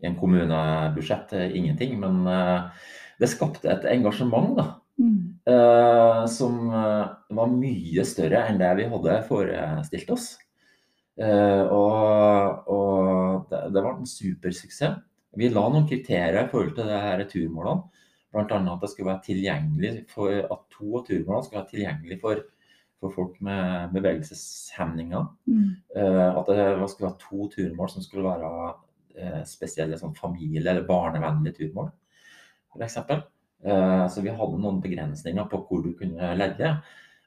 [0.00, 2.86] I en kommunebudsjett er ingenting, men eh,
[3.20, 4.68] det skapte et engasjement da,
[5.00, 5.40] Mm.
[5.48, 10.26] eh, som eh, var mye større enn det vi hadde forestilt oss.
[11.20, 15.00] Eh, og og det, det var en supersuksess.
[15.38, 18.06] Vi la noen kriterier i forhold til det her turmålene.
[18.30, 18.44] Bl.a.
[18.46, 22.42] at det skulle være tilgjengelig for at to av turmålene skulle være tilgjengelig for,
[23.02, 25.26] for folk med bevegelseshemninger.
[25.50, 25.64] Mm.
[25.96, 28.52] Eh, at det skulle være to turmål som skulle være
[29.18, 31.90] eh, spesielle sånn familie- eller barnevennlige turmål,
[32.74, 33.00] f.eks.
[33.00, 36.74] Eh, så vi hadde noen begrensninger på hvor du kunne legge.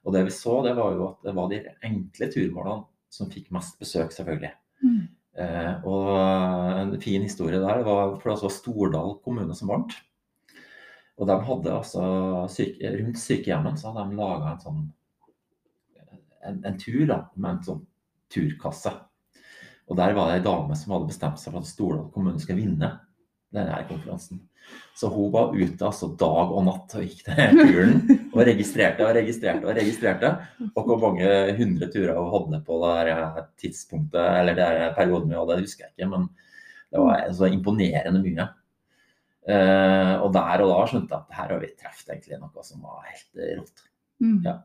[0.04, 2.82] Og det vi så, det var jo at det var de enkle turmålene
[3.14, 4.54] som fikk mest besøk, selvfølgelig.
[4.84, 5.04] Mm.
[5.44, 6.10] Eh, og
[6.78, 9.96] en fin historie der var for det var Stordal kommune som vant.
[11.22, 12.04] Og de hadde altså
[12.50, 14.84] syke, rundt sykehjemmet så hadde de laga en sånn
[16.44, 17.84] en, en tur da, med en sånn
[18.34, 18.92] turkasse.
[19.88, 22.64] Og der var det ei dame som hadde bestemt seg for at Stordal kommune skulle
[22.66, 22.90] vinne
[23.54, 24.42] denne konferansen.
[24.96, 27.96] Så hun var ute altså dag og natt og gikk til turen
[28.32, 30.32] og registrerte og registrerte og registrerte.
[30.70, 35.40] Og hvor mange hundre turer hun hadde på det her tidspunktet, eller det perioden vi
[35.40, 36.12] hadde, husker jeg ikke.
[36.14, 36.28] Men
[36.94, 38.50] det var så imponerende mye.
[39.44, 42.86] Eh, og der og da skjønte jeg at her har vi truffet egentlig noe som
[42.86, 43.84] var helt rått.
[44.24, 44.38] Mm.
[44.46, 44.60] Ja.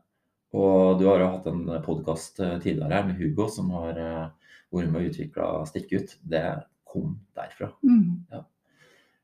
[0.55, 4.93] Og du har jo hatt en podkast tidligere her med Hugo som har eh, vært
[4.93, 6.15] med og utvikla Stikk ut.
[6.21, 6.45] Det
[6.89, 7.73] kom derfra.
[7.83, 8.45] Mm.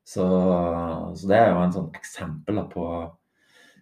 [0.06, 0.24] Så,
[1.18, 2.84] så det er jo en sånn eksempel da, på,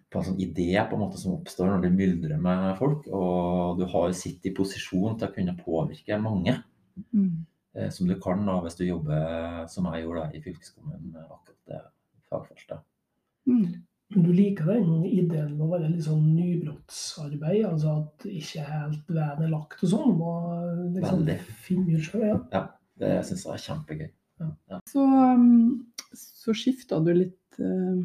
[0.09, 3.05] på en sånn idé på en måte som oppstår når det myldrer med folk.
[3.13, 6.57] Og du har sitt i posisjon til å kunne påvirke mange.
[7.13, 7.45] Mm.
[7.75, 11.25] Eh, som du kan da, hvis du jobber som jeg gjorde da, i fylkeskommunen med
[11.27, 11.81] akkurat det
[12.31, 12.87] fagfeltet.
[13.45, 13.83] Mm.
[14.13, 17.63] Men du liker den ideen med å være litt sånn nybrottsarbeid?
[17.67, 20.21] Altså at ikke helt veien er lagt og sånn?
[20.21, 21.39] Og liksom Veldig.
[21.65, 22.67] finne ut selv, ja.
[22.95, 24.11] Det syns jeg er kjempegøy.
[24.87, 25.83] Så, um,
[26.17, 27.99] så skifta du litt eh,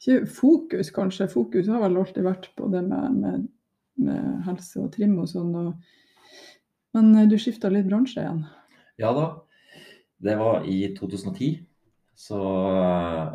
[0.00, 1.28] Ikke fokus, kanskje.
[1.32, 3.48] Fokus har vel alltid vært på det med, med,
[4.00, 5.52] med helse og trim og sånn.
[5.60, 5.74] Og,
[6.96, 8.44] men eh, du skifta litt bransje igjen.
[9.00, 9.26] Ja da.
[10.20, 11.52] Det var i 2010.
[12.20, 13.34] Så eh,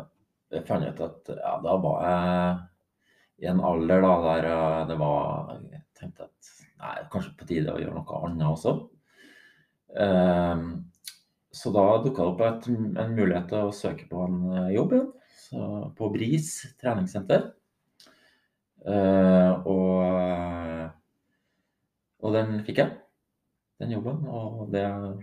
[0.54, 2.56] jeg fant ut at ja, da var jeg
[3.42, 4.46] i en alder da, der
[4.88, 8.76] det var Jeg tenkte at nei, kanskje på tide å gjøre noe annet også.
[9.96, 10.68] Ehm,
[11.56, 12.66] så da dukka det opp et,
[13.00, 15.12] en mulighet til å søke på en eh, jobb igjen.
[15.96, 16.48] På BRIS
[16.82, 17.44] treningssenter.
[18.86, 20.90] Uh, og,
[22.22, 22.96] og den fikk jeg,
[23.82, 24.20] den jobben.
[24.26, 25.14] Og det jeg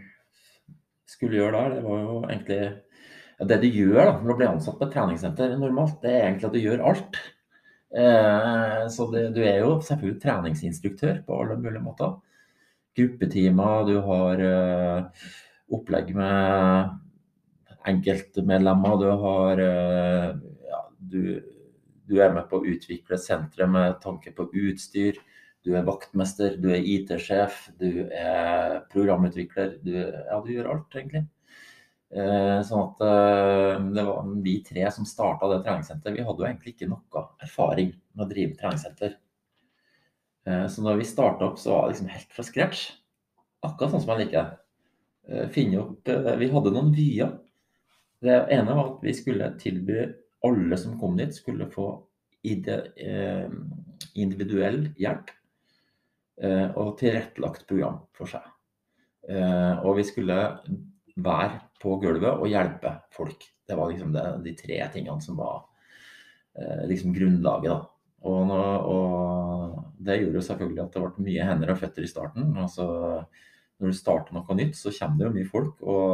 [1.11, 4.49] skulle gjøre der, det var jo egentlig ja, Det du gjør da, når du blir
[4.49, 7.21] ansatt på et treningssenter normalt, det er egentlig at du gjør alt.
[7.93, 12.15] Uh, så det, du er jo selvfølgelig treningsinstruktør på alle mulige måter.
[12.95, 15.29] Gruppetimer, du har eh,
[15.71, 16.99] opplegg med
[17.87, 20.29] enkeltmedlemmer, du har eh,
[20.69, 21.21] ja, du,
[22.07, 25.19] du er med på å utvikle senteret med tanke på utstyr.
[25.63, 29.77] Du er vaktmester, du er IT-sjef, du er programutvikler.
[29.83, 31.23] Du, ja, du gjør alt, egentlig.
[32.13, 36.19] Eh, sånn at eh, det var vi tre som starta det treningssenteret.
[36.19, 39.19] Vi hadde jo egentlig ikke noe erfaring med å drive treningssenter.
[40.43, 42.79] Så da vi starta opp, så var det liksom helt fra scratch.
[43.63, 44.62] Akkurat sånn som jeg liker det.
[45.27, 46.09] Eh, finne opp
[46.39, 47.37] Vi hadde noen vyer.
[48.23, 50.03] Det ene var at vi skulle tilby
[50.43, 51.87] alle som kom dit, skulle få
[52.43, 53.47] eh,
[54.19, 55.31] individuell hjelp
[56.43, 58.49] eh, og tilrettelagt program for seg.
[59.23, 60.35] Og vi skulle
[61.23, 63.45] være på gulvet og hjelpe folk.
[63.63, 65.61] Det var liksom det, de tre tingene som var
[66.89, 67.71] liksom grunnlaget.
[67.71, 67.77] da.
[68.27, 72.51] Og, og det gjorde jo selvfølgelig at det ble mye hender og føtter i starten.
[72.59, 72.89] Altså,
[73.79, 75.81] når du starter noe nytt, så kommer det jo mye folk.
[75.83, 76.13] Og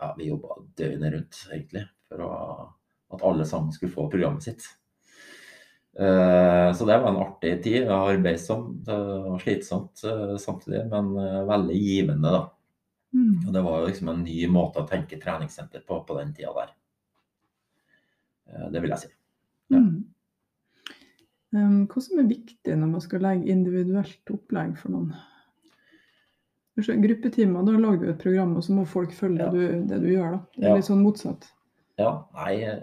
[0.00, 2.32] ja, vi jobba døgnet rundt, egentlig, for å,
[3.14, 4.66] at alle sammen skulle få programmet sitt.
[5.98, 7.88] Eh, så det var en artig tid.
[7.88, 11.14] Arbeidsomt eh, og slitsomt eh, samtidig, men
[11.48, 12.42] veldig givende, da.
[13.16, 13.46] Mm.
[13.46, 16.52] Og det var jo liksom en ny måte å tenke treningssenter på på den tida
[16.56, 16.74] der.
[18.70, 19.08] Det vil jeg si.
[19.72, 19.80] Ja.
[19.80, 20.04] Mm.
[21.56, 25.14] Um, hva som er viktig når man skal legge individuelt opplegg for noen?
[26.76, 29.50] Gruppetimer, da lager du et program, og så må folk følge Ja.
[29.50, 30.30] det, du, det du gjør.
[30.32, 30.38] da.
[30.56, 30.74] Det er Ja.
[30.76, 31.46] litt sånn motsatt.
[31.98, 32.82] Ja, nei,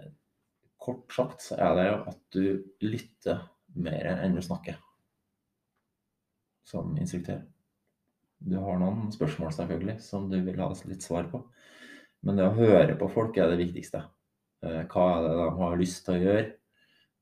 [0.82, 3.41] kort sagt så er det jo at du lytter
[3.75, 4.75] mer enn du snakker
[6.65, 7.43] som instruktør.
[8.43, 11.43] Du har noen spørsmål selvfølgelig som du vil ha litt svar på.
[12.23, 14.03] Men det å høre på folk er det viktigste.
[14.63, 16.51] Eh, Hva er det de har lyst til å gjøre?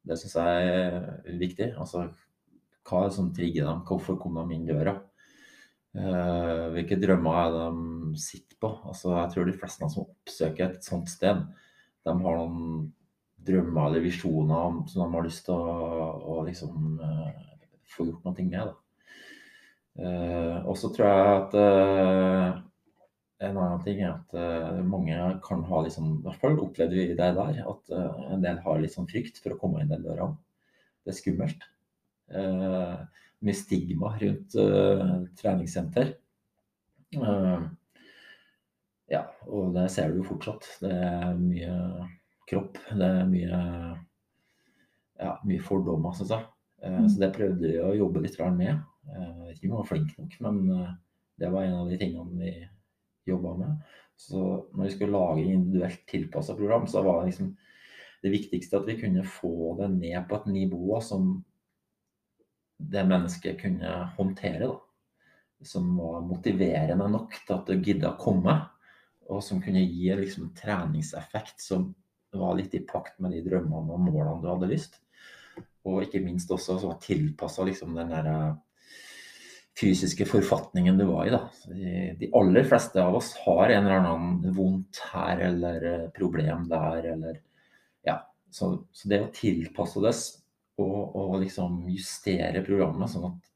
[0.06, 1.78] Det syns jeg er viktig.
[1.78, 2.08] Altså,
[2.86, 3.82] hva er det som trigger dem?
[3.86, 4.96] Hvorfor kom de inn døra?
[5.92, 8.72] Eh, hvilke drømmer er de sitter på?
[8.88, 11.42] Altså, jeg tror de fleste som oppsøker et sånt sted,
[12.08, 12.92] de har noen
[13.42, 18.48] drømmer eller visjoner som de har lyst til å, å liksom eh, få gjort noe
[18.48, 18.76] med.
[20.00, 22.62] Eh, og så tror jeg at uh,
[23.44, 27.10] en annen ting er at uh, mange kan ha liksom, i hvert fall opplevde vi
[27.10, 27.92] det der, at
[28.32, 30.30] en del har litt sånn frykt for å komme inn den døra.
[31.04, 31.68] Det er skummelt.
[32.32, 32.98] Eh,
[33.42, 36.14] mye stigma rundt uh, treningssenter.
[37.18, 37.68] Uh,
[39.12, 40.68] ja, og det ser du jo fortsatt.
[40.84, 41.76] Det er mye
[42.50, 42.80] kropp.
[42.92, 43.62] Det er mye,
[45.20, 46.46] ja, mye fordommer, syns jeg.
[46.82, 48.80] Eh, Så det prøvde vi å jobbe litt med.
[49.12, 50.62] Jeg vet ikke om vi var flinke nok, men
[51.42, 52.54] det var en av de tingene vi
[53.28, 53.92] jobba med.
[54.22, 54.40] Så
[54.72, 57.52] når vi skulle lage individuelt tilpassa program, så var det liksom
[58.22, 61.40] det viktigste at vi kunne få det ned på et nivå som
[62.92, 64.68] det mennesket kunne håndtere.
[64.68, 64.80] da.
[65.64, 68.60] Som var motiverende nok til at det gidda å komme.
[69.32, 71.94] og som kunne gi en liksom, treningseffekt som
[72.34, 74.98] var litt i pakt med de drømmene og målene du hadde lyst.
[75.88, 78.58] Og ikke minst også som var tilpassa liksom, den der eh,
[79.80, 81.34] fysiske forfatningen du var i.
[81.34, 81.42] Da.
[82.20, 87.14] De, aller fleste av oss har en eller annen vondt her eller eh, problem der,
[87.16, 87.40] eller
[88.08, 88.20] Ja.
[88.52, 90.12] Så, så det å tilpasse det
[90.82, 93.50] og, og, liksom justere programmet sånn at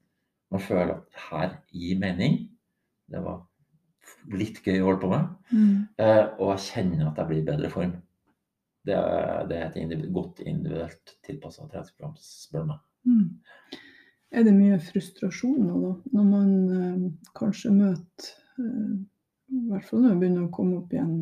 [0.53, 2.37] man føler at her gir mening.
[3.11, 3.43] Det var
[4.33, 5.31] litt gøy å holde på med.
[5.51, 5.77] Mm.
[6.01, 7.95] Eh, og jeg kjenner at jeg blir i bedre form.
[8.85, 12.83] Det er, det er et individ, godt individuelt tilpassa treningsprogram, spør du meg.
[13.09, 13.79] Mm.
[14.35, 17.03] Er det mye frustrasjon da, når man eh,
[17.37, 18.95] kanskje møter eh,
[19.55, 21.17] I hvert fall når man begynner å komme opp i en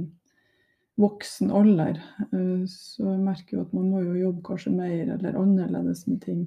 [0.99, 1.97] voksen alder,
[2.32, 6.21] eh, så jeg merker jo at man må jo jobbe kanskje mer eller annerledes med
[6.21, 6.43] ting.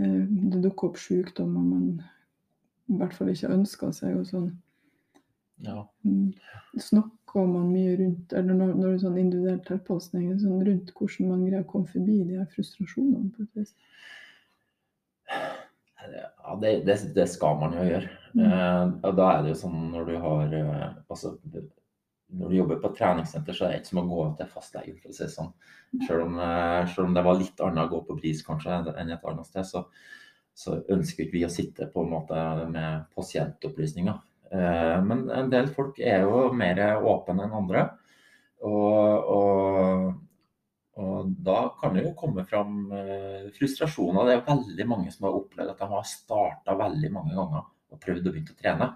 [0.00, 1.86] Eh, det dukker opp sykdommer man
[2.88, 4.50] i hvert fall ikke ønsker seg og sånn.
[5.64, 5.82] Ja.
[6.06, 6.32] Mm.
[6.80, 11.32] Snakker man mye rundt, eller når, når det er sånn individuell tilpasning, sånn rundt hvordan
[11.32, 13.32] man greier å komme forbi de her frustrasjonene?
[13.34, 13.74] på et vis?
[15.28, 18.12] Ja, det, det, det skal man jo gjøre.
[18.36, 18.44] Mm.
[18.46, 21.34] Eh, da er det jo sånn når du har eh, altså,
[22.28, 25.12] når du jobber på treningssenter, så er det ikke som å gå til fastlegen, for
[25.12, 25.50] å si sånn.
[26.04, 29.12] Selv om, eh, selv om, det var litt annet å gå på BRIS kanskje enn
[29.14, 29.84] et annet sted, så,
[30.52, 34.20] så ønsker ikke vi å sitte på en måte med pasientopplysninger.
[34.52, 37.88] Eh, men en del folk er jo mer åpne enn andre.
[38.66, 40.06] Og, og,
[40.98, 44.28] og, da kan det jo komme fram eh, frustrasjoner.
[44.28, 48.00] Det er veldig mange som har opplevd at de har starta veldig mange ganger og
[48.02, 48.88] prøvd å begynne å trene,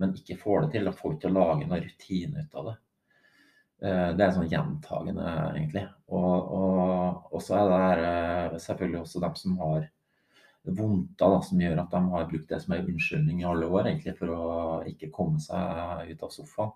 [0.00, 0.90] men ikke får det til.
[0.90, 2.76] Og får ikke lage noen rutine ut av det.
[3.86, 5.84] Eh, det er sånn gjentagende, egentlig.
[6.16, 6.56] Og,
[7.32, 8.02] og så er
[8.54, 9.86] det selvfølgelig også dem som har
[10.66, 13.86] vondter da, som gjør at de har brukt det som en unnskyldning i alle år
[13.86, 14.48] egentlig for å
[14.90, 16.74] ikke komme seg ut av sofaen.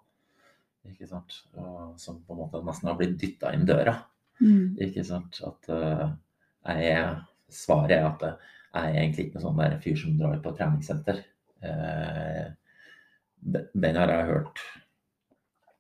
[0.91, 1.43] Ikke sant?
[2.01, 3.99] Som på en måte nesten har blitt dytta inn døra.
[4.41, 4.79] Mm.
[4.87, 5.41] Ikke sant?
[5.45, 6.07] At uh,
[6.65, 7.19] jeg er,
[7.51, 11.25] Svaret er at jeg er egentlig ikke noen sånn der fyr som drar på treningssenter.
[11.61, 12.47] Uh,
[13.41, 14.63] den har jeg hørt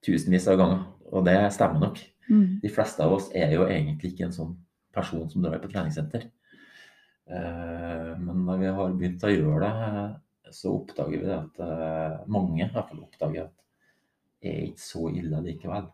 [0.06, 2.02] tusenvis av ganger, og det stemmer nok.
[2.30, 2.60] Mm.
[2.62, 4.52] De fleste av oss er jo egentlig ikke en sånn
[4.94, 6.28] person som drar på treningssenter.
[7.30, 12.64] Eh, men når vi har begynt å gjøre det, så oppdager vi at eh, mange
[12.64, 13.56] i hvert fall oppdager at
[14.40, 15.90] det er ikke så ille likevel.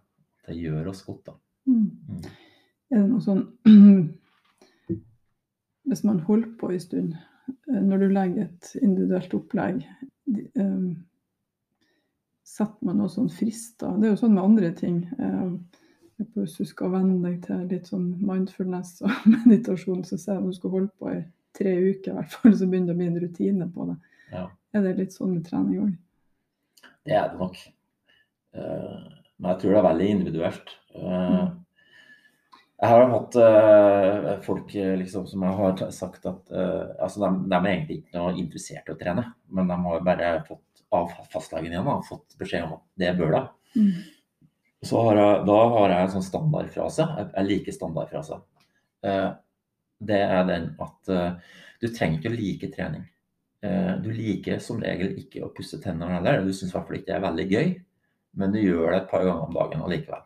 [0.46, 1.34] Det gjør oss godt, da.
[1.66, 1.88] Mm.
[2.08, 2.20] Mm.
[2.94, 3.42] Er det noe sånn
[5.90, 7.16] Hvis man holder på en stund,
[7.50, 9.84] eh, når du legger et individuelt opplegg,
[12.56, 13.96] setter man noen sånn frister?
[14.00, 15.00] Det er jo sånn med andre ting.
[16.16, 20.48] Hvis du skal venne deg til litt sånn mindfulness og meditasjon, så ser jeg at
[20.48, 21.20] du skal holde på i
[21.56, 23.96] tre uker, i hvert fall, så begynner det å bli en rutine på det.
[24.32, 24.46] Ja.
[24.76, 25.92] Er det litt sånn med trening òg?
[27.06, 27.60] Det er det nok.
[28.56, 29.04] Uh,
[29.36, 30.74] men jeg tror det er veldig individuelt.
[30.96, 31.54] Mm.
[32.76, 38.00] Jeg har hatt uh, folk liksom, som har sagt at altså de, de, er egentlig
[38.02, 41.96] ikke noe interessert i å trene, men de har bare fått av fastlegen igjen da,
[42.06, 43.42] fått beskjed om at det bør da.
[43.76, 43.90] Mm.
[44.86, 47.06] Har jeg, da har jeg en sånn standardfrase.
[47.24, 48.38] Jeg, liker standardfrase.
[49.06, 49.32] Uh,
[50.06, 53.08] det er den at uh, du trenger ikke å like trening.
[53.64, 56.44] Uh, du liker som regel ikke å pusse tennene heller.
[56.44, 57.74] Du syns i hvert fall ikke det er veldig gøy,
[58.38, 60.24] men du gjør det et par ganger om dagen allikevel.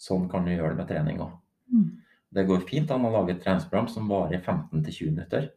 [0.00, 1.32] Sånn kan du gjøre det med trening òg.
[1.70, 1.88] Mm.
[2.34, 5.50] Det går fint an å lage et treningsprogram som varer 15-20 minutter,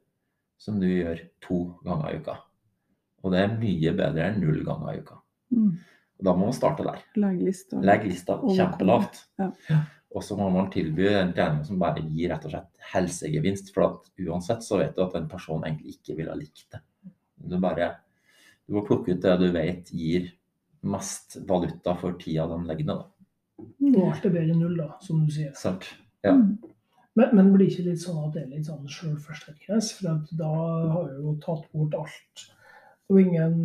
[0.61, 2.41] som du gjør to ganger i uka.
[3.23, 5.19] Og det er mye bedre enn null ganger i uka.
[5.55, 5.73] Mm.
[6.23, 7.01] Da må man starte der.
[7.19, 7.81] Legg lista.
[7.83, 9.25] Legg lista kjempelavt.
[9.41, 9.49] Ja.
[10.13, 13.73] Og så må man tilby en trening som bare gir rett og slett helsegevinst.
[13.75, 16.83] For at uansett så vet du at en person egentlig ikke ville ha likt det.
[17.43, 17.95] Du bare
[18.67, 20.29] du må plukke ut det du vet gir
[20.87, 23.01] mest valuta for tida den legger ned.
[23.93, 25.51] Og alt er bedre enn null, da, som du sier.
[25.59, 25.89] Sant.
[26.23, 26.35] Ja.
[26.35, 26.55] Mm.
[27.19, 29.77] Men, men blir ikke litt sånn at det er litt sånn sjølforsterkende?
[29.83, 30.49] For da
[30.95, 32.45] har du jo tatt bort alt.
[33.11, 33.57] Og ingen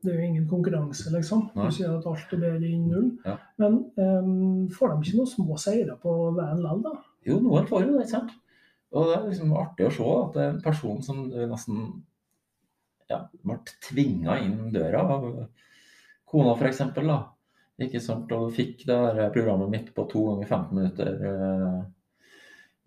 [0.00, 1.42] det er jo ingen konkurranse, liksom.
[1.52, 3.08] Du sier at alt er bedre enn null.
[3.26, 3.34] Ja.
[3.60, 6.92] Men um, får de ikke noen små seire på veien likevel, da?
[7.28, 8.32] Jo, noen får jo det, ikke sant.
[8.96, 11.82] Og det er liksom artig å se at det er en person som nesten
[13.10, 13.58] ja, ble
[13.90, 15.28] tvinga inn døra av
[16.30, 16.80] kona, f.eks.
[17.84, 18.32] Ikke sant?
[18.36, 18.98] Og fikk det
[19.36, 21.78] programmet mitt på to ganger 15 minutter eh,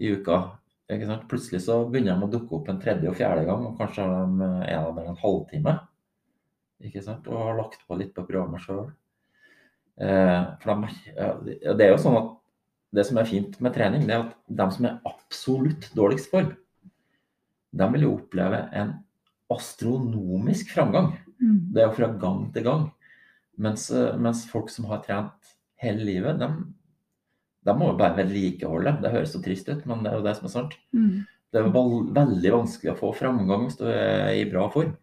[0.01, 0.41] i uka.
[1.29, 4.13] Plutselig så begynner de å dukke opp en tredje og fjerde gang, og kanskje har
[4.13, 5.79] de en av dem en halvtime
[6.83, 8.89] og har lagt på litt på programmet sjøl.
[10.01, 12.31] Eh, det er jo sånn at
[12.93, 16.51] det som er fint med trening, det er at de som er absolutt dårligst form,
[17.73, 18.93] de vil jo oppleve en
[19.53, 21.13] astronomisk framgang.
[21.39, 21.73] Mm.
[21.73, 22.85] Det er jo fra gang til gang.
[23.57, 26.49] Mens, eh, mens folk som har trent hele livet, de,
[27.65, 28.97] de må jo bare vedlikeholde.
[29.03, 30.75] Det høres så trist ut, men det er jo det som er sant.
[30.95, 31.23] Mm.
[31.53, 31.69] Det er
[32.17, 34.95] veldig vanskelig å få framgang hvis du er i bra form.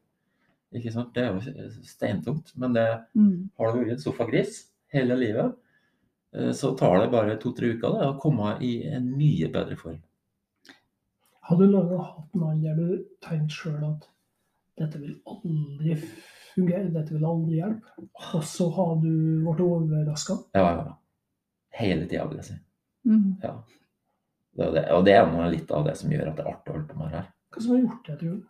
[0.74, 1.12] Ikke sant?
[1.14, 2.52] Det er jo steintungt.
[2.56, 2.86] Men det,
[3.16, 3.50] Mm.
[3.58, 5.54] har du vært en sofagris hele livet,
[6.34, 10.00] eh, så tar det bare to-tre uker det, å komme i en mye bedre form.
[11.42, 14.08] Har du noen gang hatt en alder du tenkte sjøl at
[14.78, 15.96] dette vil aldri
[16.54, 19.10] fungere, dette vil aldri hjelpe, og så har du
[19.44, 20.38] blitt overraska?
[20.54, 20.94] Ja, ja, ja.
[21.80, 22.56] Hele tida, vil jeg si.
[23.08, 23.26] Mm.
[23.42, 23.56] Ja.
[24.60, 24.86] Det det.
[24.96, 26.88] Og det er noe litt av det som gjør at det er artig å holde
[26.90, 27.28] på med det her.
[27.50, 28.46] Hva som har gjort det, tror du?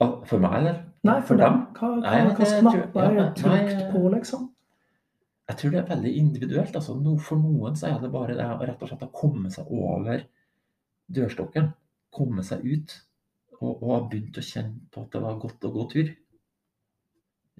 [0.00, 0.80] Ah, For meg, eller?
[1.04, 1.60] Nei, for dem.
[1.76, 4.48] Hva, hva, Nei, hva er ja, trykt på, liksom?
[5.50, 6.76] Jeg tror det er veldig individuelt.
[6.78, 6.96] Altså,
[7.26, 10.24] for noen så er det bare det rett og slett å komme seg over
[11.10, 11.72] dørstokken.
[12.14, 12.96] Komme seg ut.
[13.58, 16.12] Og, og ha begynt å kjenne på at det var godt å gå tur.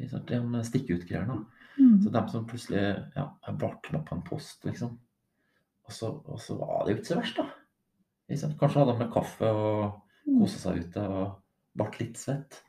[0.00, 1.40] De stikke-ut-greiene.
[1.80, 1.96] Mm.
[2.04, 2.82] Så dem som plutselig
[3.16, 4.96] ja, jeg ble på en post, liksom.
[5.88, 7.46] Og så, og så var det jo ikke så verst, da.
[8.30, 12.60] Kanskje hadde de med kaffe og kosa seg ute og ble litt svett.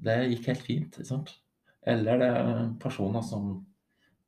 [0.00, 0.94] Det gikk helt fint.
[0.96, 1.34] ikke sant?
[1.90, 3.50] Eller det er personer som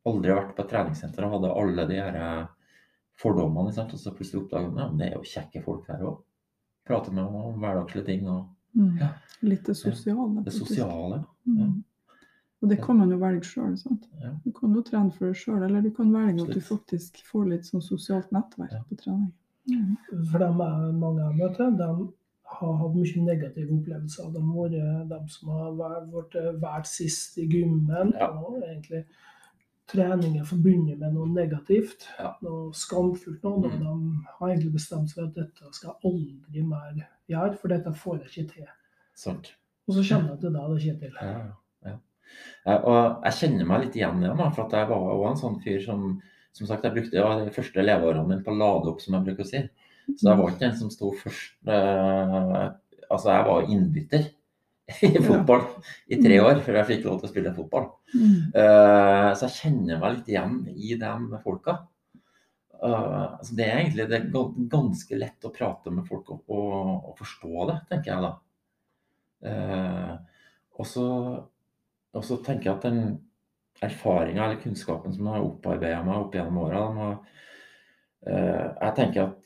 [0.09, 2.75] aldri har vært på et treningssenter og hadde alle de her eh,
[3.23, 6.21] fordommene, og så plutselig oppdager de ja, det er jo kjekke folk her òg.
[6.89, 8.99] Prater med dem om hverdagslige ting og Mm.
[9.01, 9.09] Ja.
[9.41, 10.43] Litt det sosiale.
[10.45, 11.25] det sosiale.
[11.45, 11.83] Mm.
[12.63, 13.77] Og det kan man jo velge sjøl.
[14.23, 14.31] Ja.
[14.45, 17.49] Du kan jo trene for deg sjøl, eller du kan velge at du faktisk får
[17.51, 18.83] litt sånn sosialt nettverk Ja.
[18.89, 19.33] på trening.
[19.69, 19.97] Mm.
[20.31, 22.13] For dem er mange jeg møter, de
[22.53, 24.33] har hatt mye negative opplevelser.
[24.33, 28.29] De har vært de som har vært, vært valgt sist i gymmen, Ja.
[28.31, 29.05] og egentlig
[29.89, 32.35] trening er forbundet med noe negativt, Ja.
[32.43, 33.43] noe skamfullt.
[33.43, 33.79] Noe, Mm.
[33.81, 37.93] De har egentlig bestemt seg for at dette skal jeg aldri mer gjøre, for dette
[37.93, 38.67] får jeg ikke til.
[39.15, 39.55] Sant.
[39.89, 41.13] Og så kommer jeg til deg, det Kjetil.
[41.21, 41.53] Ja, ja,
[41.87, 41.97] ja.
[42.73, 45.57] Og jeg kjenner meg litt igjen i det, for at jeg var òg en sånn
[45.65, 46.13] fyr som
[46.53, 49.27] som sagt, jeg brukte ja, de første leveårene mine på å lade opp, som jeg
[49.29, 49.63] bruker å si.
[50.19, 52.63] Så jeg var ikke den som sto først eh,
[53.13, 54.23] Altså, jeg var innbytter
[55.05, 55.67] i fotball
[56.13, 57.91] i tre år før jeg fikk lov til å spille fotball.
[58.15, 58.37] Mm.
[58.57, 61.75] Eh, så jeg kjenner meg litt igjen i de folka.
[62.79, 64.31] Eh, altså det er egentlig det er
[64.73, 68.33] ganske lett å prate med folk og, og, og forstå det, tenker jeg da.
[69.53, 70.15] Eh,
[70.81, 71.07] og så
[72.13, 73.03] og så tenker jeg at den
[73.83, 76.83] erfaringa eller kunnskapen som jeg har opparbeida meg opp gjennom åra
[78.29, 79.39] eh, Jeg tenker at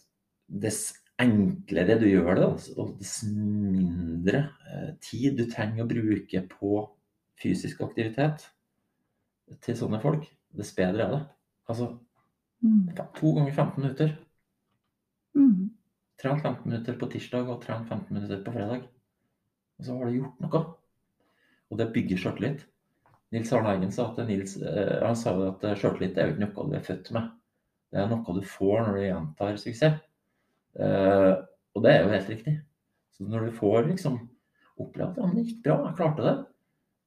[0.47, 0.81] dess
[1.23, 6.83] enklere du gjør det, og dess mindre eh, tid du trenger å bruke på
[7.41, 8.49] fysisk aktivitet
[9.62, 11.23] til sånne folk, dess bedre er det.
[11.71, 11.95] Altså
[12.64, 12.89] Mm.
[13.14, 14.17] to ganger 15 minutter.
[15.37, 15.71] Mm.
[16.23, 18.89] Tren 15 minutter på tirsdag og tren 15 minutter på fredag.
[19.79, 20.62] Og så har du gjort noe.
[21.71, 22.64] Og det bygger sjøltillit.
[23.35, 26.45] Nils Arne Eggen sa at Nils, eh, han sa at eh, sjøltillit er jo ikke
[26.47, 27.33] noe du er født med.
[27.91, 29.99] Det er noe du får når du gjentar suksess.
[30.77, 31.33] Eh,
[31.77, 32.55] og det er jo helt riktig.
[33.17, 34.21] Så når du får liksom
[34.77, 36.37] oppleve at ja, det gikk bra, jeg klarte det,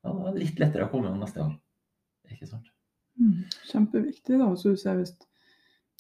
[0.04, 1.56] da er det litt lettere å komme igjen neste gang.
[2.30, 2.70] Ikke sant?
[3.20, 3.44] Mm.
[3.70, 4.48] Kjempeviktig, da.
[4.58, 5.14] Så du ser hvis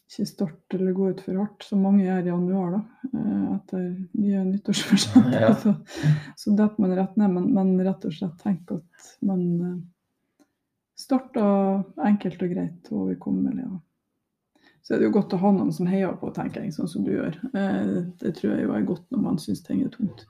[0.09, 3.83] ikke starte eller gå ut for hardt, som mange gjør i januar, da, eh, etter
[4.17, 5.35] nye nyttårsforsett.
[5.37, 5.51] Ja.
[5.63, 5.75] så,
[6.39, 10.47] så detter man rett ned, men, men rett og slett tenk at man eh,
[10.97, 13.67] starter enkelt og greit og overkommelig.
[13.67, 13.77] Ja.
[14.81, 17.05] så er det jo godt å ha noen som heier på, tenker jeg, sånn som
[17.05, 17.37] du gjør.
[17.53, 17.93] Eh,
[18.23, 20.25] det tror jeg jo er godt når man syns ting er tungt.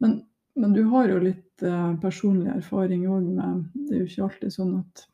[0.00, 0.22] Men,
[0.56, 1.44] men du har jo litt
[1.98, 5.08] personlig erfaring òg med Det er jo ikke alltid sånn at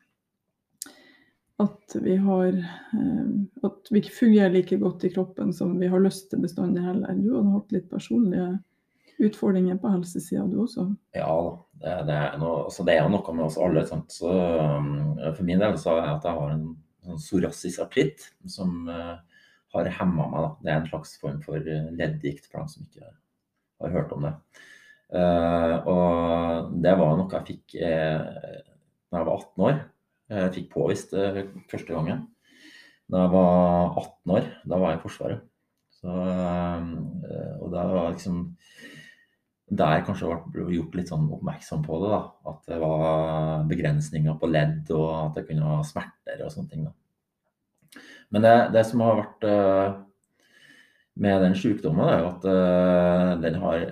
[1.57, 3.27] at vi har eh,
[3.63, 7.15] At vi ikke fungerer like godt i kroppen som vi har lyst til bestandig heller.
[7.15, 8.57] Du har hatt litt personlige
[9.23, 10.89] utfordringer på helsesida, du også.
[11.15, 13.85] Ja da, det, det, er noe, altså det er noe med oss alle.
[13.87, 16.67] Så, um, for min del så er det at jeg har en
[17.05, 19.15] sånn psoriasisartritt som uh,
[19.75, 20.43] har hemma meg.
[20.43, 20.51] Da.
[20.59, 23.11] Det er en slags form for uh, leddgikt for dem som ikke
[23.85, 24.35] har hørt om det.
[25.15, 28.63] Uh, og det var noe jeg fikk uh,
[29.15, 29.83] jeg var 18 år.
[30.31, 32.23] Jeg fikk påvist det første gangen.
[33.11, 35.43] Da jeg var 18 år, da var jeg i Forsvaret.
[35.93, 38.39] Så, uh, og da var liksom
[39.65, 42.09] der kanskje ble gjort litt sånn oppmerksom på det.
[42.13, 42.21] da,
[42.51, 46.85] At det var begrensninger på ledd, og at det kunne ha smerter og sånne ting.
[46.85, 48.01] da.
[48.33, 50.01] Men det, det som har vært uh,
[51.21, 53.85] med den sykdommen, er jo at uh, den har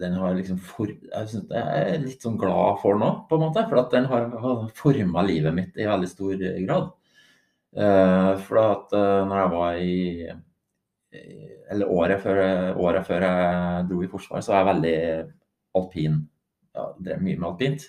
[0.00, 3.64] den har liksom for, jeg, jeg er litt sånn glad for nå, på en måte.
[3.70, 6.92] For at den har, har forma livet mitt i veldig stor grad.
[7.78, 9.96] Uh, for at når jeg var i
[11.72, 12.40] eller året før,
[12.80, 14.96] året før jeg dro i Forsvaret, så var jeg veldig
[15.78, 16.18] alpin.
[16.76, 17.86] Ja, drev mye med alpint.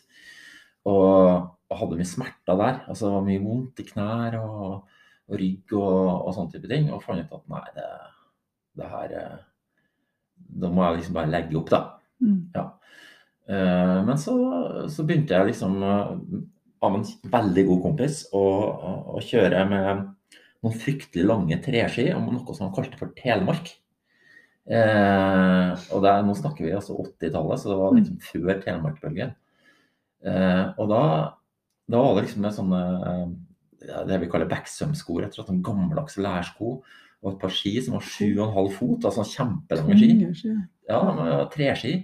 [0.88, 2.80] Og, og hadde mye smerter der.
[2.92, 4.96] altså Mye vondt i knær og,
[5.28, 6.90] og rygg og, og sånne type ting.
[6.94, 7.90] Og fant ut at nei, det,
[8.80, 9.38] det her eh,
[10.40, 11.82] Da må jeg liksom bare legge opp, da.
[12.24, 12.40] Mm.
[13.50, 14.36] Eh, Men så,
[14.92, 16.14] så begynte jeg liksom uh,
[16.86, 20.06] av en veldig god kompis å, å, å kjøre med
[20.64, 23.72] noen fryktelig lange treski om noe som han kalte for Telemark.
[24.70, 29.32] Eh, og det, er- nå snakker vi altså 80-tallet, så det var liksom før Telemark-bølgen.
[30.28, 31.04] Eh, og da,
[31.90, 32.82] da var det liksom med sånne
[34.10, 36.74] det vi kaller backsum-sko, rett og slett sånn gammeldags lærsko.
[37.20, 40.54] Og et par ski som var 7,5 fot, altså kjempelange ski.
[40.90, 41.00] Ja,
[41.52, 41.96] treski.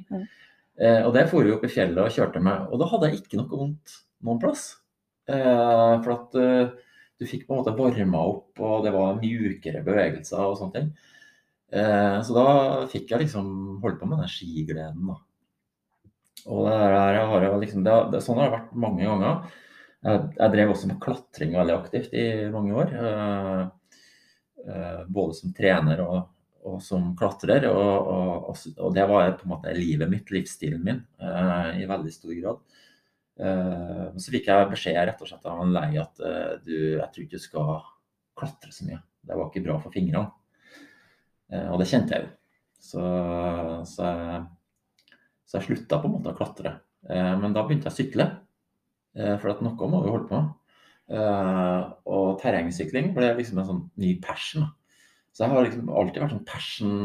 [0.76, 2.68] Eh, og det for vi opp i fjellet og kjørte med.
[2.70, 3.96] Og da hadde jeg ikke noe vondt
[4.26, 4.66] noen plass.
[5.32, 6.74] Eh, for at eh,
[7.16, 10.90] du fikk på en måte varma opp, og det var mjukere bevegelser og sånne ting.
[11.76, 12.48] Eh, så da
[12.92, 15.20] fikk jeg liksom holde på med den skigleden, da.
[16.46, 19.40] Og det der har jeg liksom, det, det, sånn har det vært mange ganger.
[20.06, 22.92] Jeg, jeg drev også med klatring veldig aktivt i mange år.
[23.00, 23.62] Eh,
[24.66, 26.24] både som trener og,
[26.66, 27.68] og som klatrer.
[27.70, 32.14] Og, og, og, det var på en måte livet mitt, livsstilen min, eh, i veldig
[32.14, 32.80] stor grad.
[33.36, 37.10] Eh, så fikk jeg beskjed rett og slett av en lege at eh, du, jeg
[37.12, 37.72] tror ikke du skal
[38.40, 39.02] klatre så mye.
[39.26, 40.32] Det var ikke bra for fingrene.
[41.52, 42.34] Eh, og det kjente jeg jo.
[42.86, 43.04] Så,
[43.90, 44.42] så, jeg,
[45.46, 46.78] så jeg slutta på en måte å klatre.
[47.10, 48.30] Eh, men da begynte jeg å sykle.
[49.16, 50.54] Eh, for at noe må vi holde på med.
[51.06, 54.66] Eh, og terrengsykling ble liksom en sånn ny passion.
[54.66, 54.72] da.
[55.36, 56.96] Så jeg har liksom alltid vært sånn passion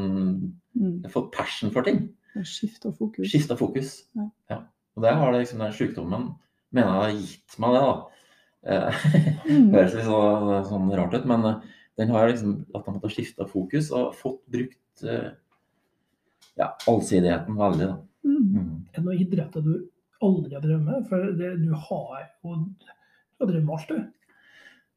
[0.71, 1.01] Mm.
[1.03, 1.97] Jeg har fått passion for ting.
[2.47, 3.27] Skifta fokus.
[3.27, 4.05] Skifta fokus.
[4.15, 4.29] Ja.
[4.53, 4.59] Ja.
[4.95, 6.29] Og det har det liksom den sykdommen
[6.71, 7.95] mener jeg har gitt meg det, da.
[8.71, 9.01] Eh,
[9.51, 9.73] Mm.
[9.75, 10.21] Høres litt så,
[10.69, 11.57] sånn rart ut, men eh,
[11.99, 17.89] den har liksom at jeg måtte skifte fokus og fått brukt ja, allsidigheten veldig.
[17.91, 17.97] da.
[18.23, 18.55] Mm.
[18.55, 18.87] Mm.
[18.93, 19.75] Er det noe idretter du
[20.23, 21.07] aldri har drevet med?
[21.09, 22.55] For det, du har jo
[23.41, 24.01] du har drevet med alt, du.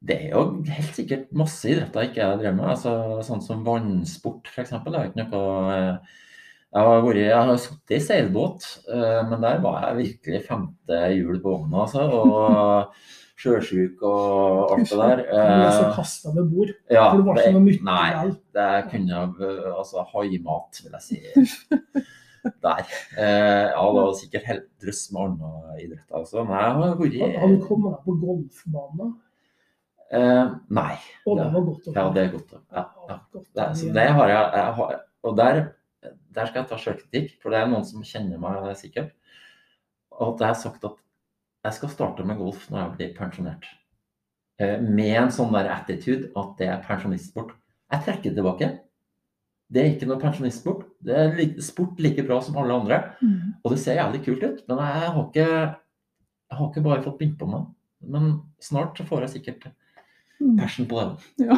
[0.04, 2.74] Det er jo helt sikkert masse idretter jeg ikke har drevet med.
[2.74, 4.76] Altså, sånn som vannsport, f.eks.
[4.84, 6.16] Det er ikke noe eh,
[6.74, 11.04] Jeg har, vært, jeg har sittet i seilbåt, eh, men der var jeg virkelig femte
[11.14, 12.08] hjul på vogna, altså.
[12.12, 12.98] Og
[13.44, 15.24] sjøsjuk og alt det der.
[15.24, 16.76] Du så Eh, kasta ved bord.
[16.92, 19.24] Ja, For det var ikke noe nei, det kunne
[19.78, 22.04] Altså haimat, vil jeg si.
[22.44, 22.88] Der.
[23.18, 26.44] Eh, ja, det var sikkert helt drøss med andre idretter også.
[26.44, 29.14] Men jeg har Har vært du kommet deg på golfbanen?
[30.12, 30.96] eh, Nei.
[31.26, 32.54] Og det var godt å Ja, det er godt.
[32.76, 33.20] Ja, ja.
[33.34, 35.62] Det, så det har jeg, jeg har, Og der,
[36.36, 39.14] der skal jeg ta sjølkritikk, for det er noen som kjenner meg sikkert.
[40.20, 41.00] Og at jeg har sagt at
[41.64, 43.70] jeg skal starte med golf når jeg blir pensjonert.
[44.60, 47.56] Eh, Med en sånn der attitude at det er pensjonistsport.
[47.94, 48.70] Jeg trekker det tilbake.
[49.74, 50.84] Det er ikke noe pensjonistsport.
[51.04, 53.00] Det er sport like bra som alle andre.
[53.22, 53.54] Mm.
[53.64, 57.18] Og det ser jævlig kult ut, men jeg har ikke, jeg har ikke bare fått
[57.22, 57.72] begynt på meg.
[58.04, 59.72] Men snart så får jeg sikkert
[60.44, 60.58] Mm.
[60.58, 61.10] passion på det.
[61.48, 61.58] Ja.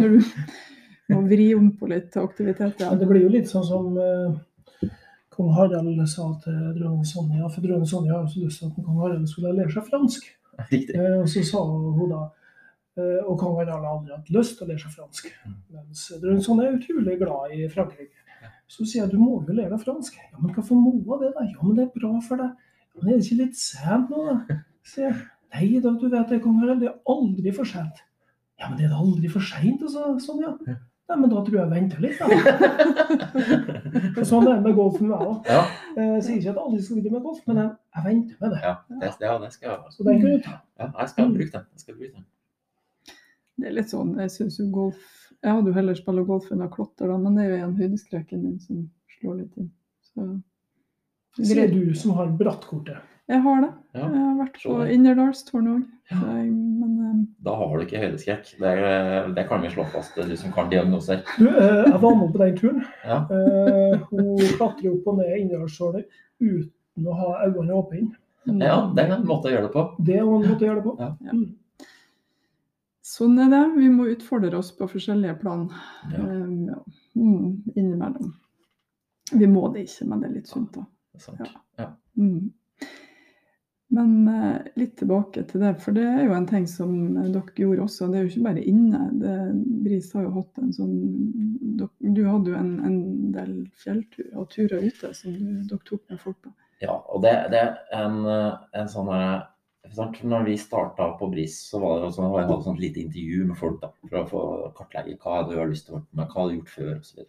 [0.00, 2.80] Når du må vri om på litt aktivitet.
[2.80, 2.94] Ja.
[2.96, 4.88] Det blir jo litt sånn som uh,
[5.34, 7.48] kong Harald sa til dronning Sonja.
[7.52, 10.30] For dronning Sonja har jo så lyst til at kong Harald skulle lære seg fransk.
[10.70, 10.96] Riktig.
[10.96, 12.20] Uh, og så sa hun da
[12.94, 15.30] eh, Og kong Harald har aldri hatt lyst til å lære seg fransk.
[15.44, 15.56] Mm.
[15.76, 18.23] Mens dronning Sonja er utrolig glad i Frankrike.
[18.70, 20.16] Så sier jeg du må jo lære deg fransk.
[20.18, 21.44] Ja, men hvorfor må jeg det, da?
[21.50, 22.54] Ja, men det er bra for deg.
[22.94, 24.58] Ja, men er det ikke litt sent nå, da?
[24.94, 25.20] Sier jeg.
[25.54, 26.80] Nei da, du vet det, kong Harald.
[26.82, 28.00] Det er aldri for sent.
[28.58, 30.50] Ja, men det er da aldri for seint, altså, Sonja.
[30.66, 30.76] Ja.
[31.04, 32.24] Nei, men da tror jeg jeg venter litt, da.
[34.30, 35.50] Sånn er det med golfen med meg òg.
[35.50, 35.62] Ja,
[35.98, 38.60] Jeg sier ikke at alle skal drive med golf, men jeg, jeg venter med det.
[38.64, 38.72] ja,
[39.02, 39.92] det, ja, det skal jeg.
[39.92, 40.54] Så den kan du ta.
[40.80, 41.66] Ja, jeg skal bruke den.
[41.76, 42.24] Jeg skal bruke den.
[43.60, 46.64] Det er litt sånn, jeg synes jo golf Jeg hadde jo heller spille golf enn
[46.64, 48.84] å klatre, da, men det er jo igjen høydeskrekken min som
[49.18, 49.72] slår litt inn.
[50.04, 50.28] Så
[51.42, 53.02] Sier du som har brattkortet.
[53.26, 53.70] Jeg har det.
[53.96, 54.96] Ja, Jeg har vært på så det.
[55.72, 55.84] Òg.
[56.12, 56.18] Ja.
[56.28, 58.50] Eh, Da har du ikke høydeskrekk.
[58.60, 58.72] Det,
[59.38, 61.22] det kan vi slå fast, du som kan diagnoser.
[61.38, 62.84] Du, eh, jeg var med på den turen.
[63.06, 63.22] Ja.
[63.30, 66.04] Uh, Hun klatrer opp og ned Innerdalsskjoldet
[66.44, 68.12] uten å ha øynene åpne.
[68.60, 69.86] ja, det er en måte å gjøre det på.
[70.04, 70.96] Det er en måte å gjøre det på.
[71.00, 71.34] Ja.
[73.04, 73.62] Sånn er det.
[73.76, 75.66] Vi må utfordre oss på forskjellige plan
[76.08, 76.78] Ja, ja.
[77.12, 78.32] mm, innimellom.
[79.32, 80.86] Vi må det ikke, men det er litt sunt, da.
[81.12, 81.50] det sant.
[82.16, 82.52] Mm.
[83.94, 87.60] Men eh, litt tilbake til det, for det er jo en ting som eh, dere
[87.60, 88.08] gjorde også.
[88.10, 89.02] Det er jo ikke bare inne.
[89.20, 89.34] Det,
[89.84, 90.96] Bris har jo hatt en sånn
[92.00, 92.98] Du hadde jo en, en
[93.34, 96.54] del fjelltur og turer ute som du, dere tok med folk på.
[96.82, 99.12] Ja, og det, det er en, eh, en sånn?
[99.84, 103.58] Når vi starta på BRIS, så var det sånn, jeg hadde et lite intervju med
[103.58, 104.44] folk da, for å få
[104.78, 107.26] kartlegge hva du har lyst til å holde med, hva du har gjort før osv.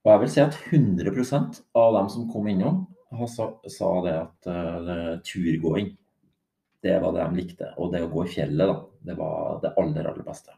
[0.00, 2.82] Og jeg vil si at 100% av dem som kom innom,
[3.30, 5.92] sa, sa det at uh, turgåing,
[6.82, 7.70] det var det de likte.
[7.78, 8.76] Og det å gå i fjellet, da,
[9.06, 10.56] det var det aller, aller beste.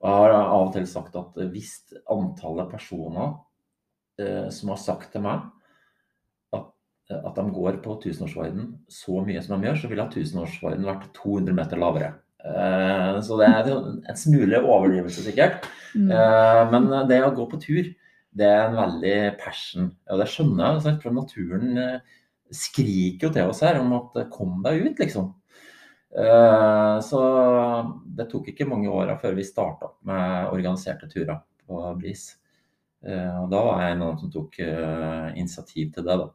[0.00, 1.74] Og jeg har av og til sagt at hvis
[2.08, 5.44] antallet personer uh, som har sagt til meg
[7.30, 11.56] at de går på tusenårsvarden så mye som de gjør, så ville tusenårsvarden vært 200
[11.56, 12.12] meter lavere.
[12.40, 15.66] Uh, så det er en smule overdrivelse, sikkert.
[15.94, 16.12] Mm.
[16.70, 17.90] Men det å gå på tur,
[18.30, 19.90] det er en veldig passion.
[20.10, 22.16] Og det skjønner jeg, altså, for naturen eh,
[22.54, 25.32] skriker jo til oss her om at eh, kom deg ut, liksom.
[26.10, 27.22] Eh, så
[28.18, 32.28] det tok ikke mange åra før vi starta med organiserte turer på Bris.
[33.00, 36.16] Og da var jeg en av dem som tok initiativ til det.
[36.20, 36.26] da.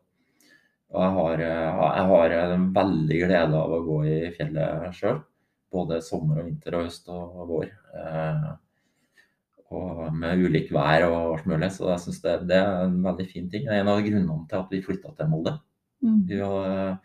[0.96, 1.42] Og jeg har,
[2.00, 5.20] jeg har en veldig glede av å gå i fjellet sjøl.
[5.76, 7.74] Både sommer og vinter og høst og vår
[9.76, 11.72] og med ulik vær og alt mulig.
[11.74, 13.66] Så jeg syns det, det, er en veldig fin ting.
[13.66, 15.56] Det er en av grunnene til at vi flytta til Molde.
[16.06, 16.20] Mm.
[16.30, 17.00] Var,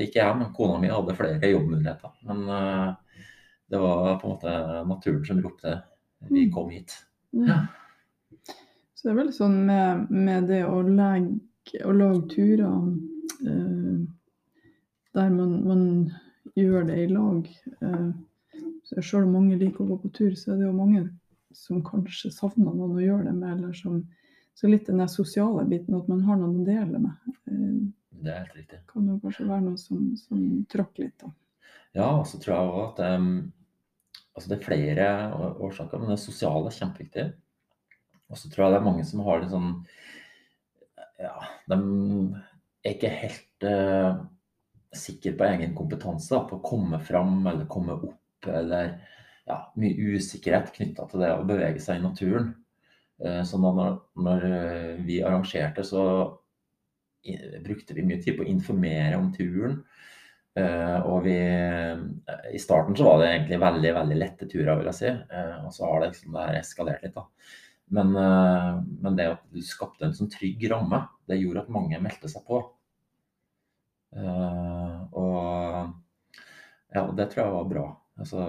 [0.00, 2.14] ikke jeg, men kona mi hadde flere jobbmuligheter.
[2.30, 2.44] Men
[3.70, 4.54] det var på en måte
[4.88, 5.78] naturen som ropte
[6.30, 6.52] vi mm.
[6.54, 6.94] kom hit.
[7.34, 7.48] Mm.
[7.50, 7.58] Ja.
[8.94, 12.70] Så det er vel sånn med, med det å, legge, å lage turer
[15.14, 15.82] der man, man,
[16.54, 17.48] gjør det i lag.
[17.80, 18.12] Uh,
[18.84, 21.06] Selv om mange liker å gå på tur, så er det jo mange
[21.56, 24.04] som kanskje savner noen å gjøre det med, eller som
[24.54, 27.32] Så litt den sosiale biten, at man har noen å dele med.
[27.50, 27.80] Eh,
[28.22, 28.78] det er helt riktig.
[28.86, 31.32] Kan jo kanskje være noe som, som tråkker litt, da.
[31.94, 33.26] Ja, og så tror jeg òg at um,
[34.34, 35.08] altså det er flere
[35.58, 37.26] årsaker, men det sosiale er kjempeviktig.
[38.30, 39.72] Og så tror jeg det er mange som har litt sånn
[41.18, 41.34] Ja,
[41.70, 41.80] de
[42.84, 44.20] er ikke helt uh,
[44.94, 48.98] sikker på egen kompetanse da, på å komme fram eller komme opp eller
[49.48, 52.52] ja, mye usikkerhet knytta til det å bevege seg i naturen.
[53.24, 56.04] Uh, så når, når eh, vi arrangerte, så
[57.64, 59.78] brukte vi mye tid på å informere om turen.
[60.54, 64.98] Uh, og vi I starten så var det egentlig veldig veldig lette turer, vil jeg
[65.00, 65.12] si.
[65.64, 67.24] Og så har det liksom det her eskalert litt, da.
[67.92, 72.30] Men, men, det at du skapte en sånn trygg ramme, det gjorde at mange meldte
[72.32, 72.62] seg på.
[75.20, 75.34] Og
[76.94, 77.84] ja, det tror jeg var bra.
[78.16, 78.42] Altså,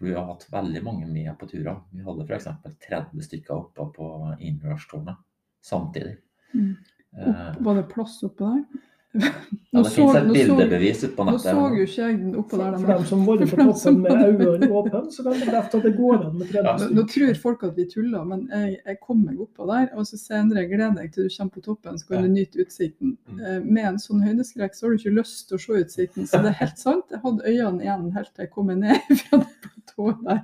[0.00, 1.82] vi har hatt veldig mange med på turer.
[1.92, 2.48] Vi hadde f.eks.
[2.88, 4.08] 30 stykker oppe på
[4.38, 5.20] innendørstårnet
[5.62, 6.16] samtidig.
[6.54, 6.72] Mm.
[7.18, 8.88] Eh, var det plass oppe der?
[9.12, 11.52] Ja, det finnes et bildebevis ute på nettet.
[11.52, 12.76] Nå så jo ikke jeg den oppå der.
[12.76, 15.92] For dem som var på toppen med øynene åpne, så kan jeg bekrefte at det
[15.96, 16.88] går an med nå.
[16.96, 19.90] Nå tror folk at vi tuller, men jeg, jeg kom meg oppå der.
[19.96, 23.16] Og så senere gleder deg til du kommer på toppen, så kan du nyte utsikten.
[23.28, 23.40] Mm.
[23.40, 26.30] Eh, med en sånn høydeskrekk så har du ikke lyst til å se utsikten.
[26.30, 27.12] Så det er helt sant.
[27.12, 30.42] Jeg hadde øynene igjen helt til jeg kom ned fra det platået der.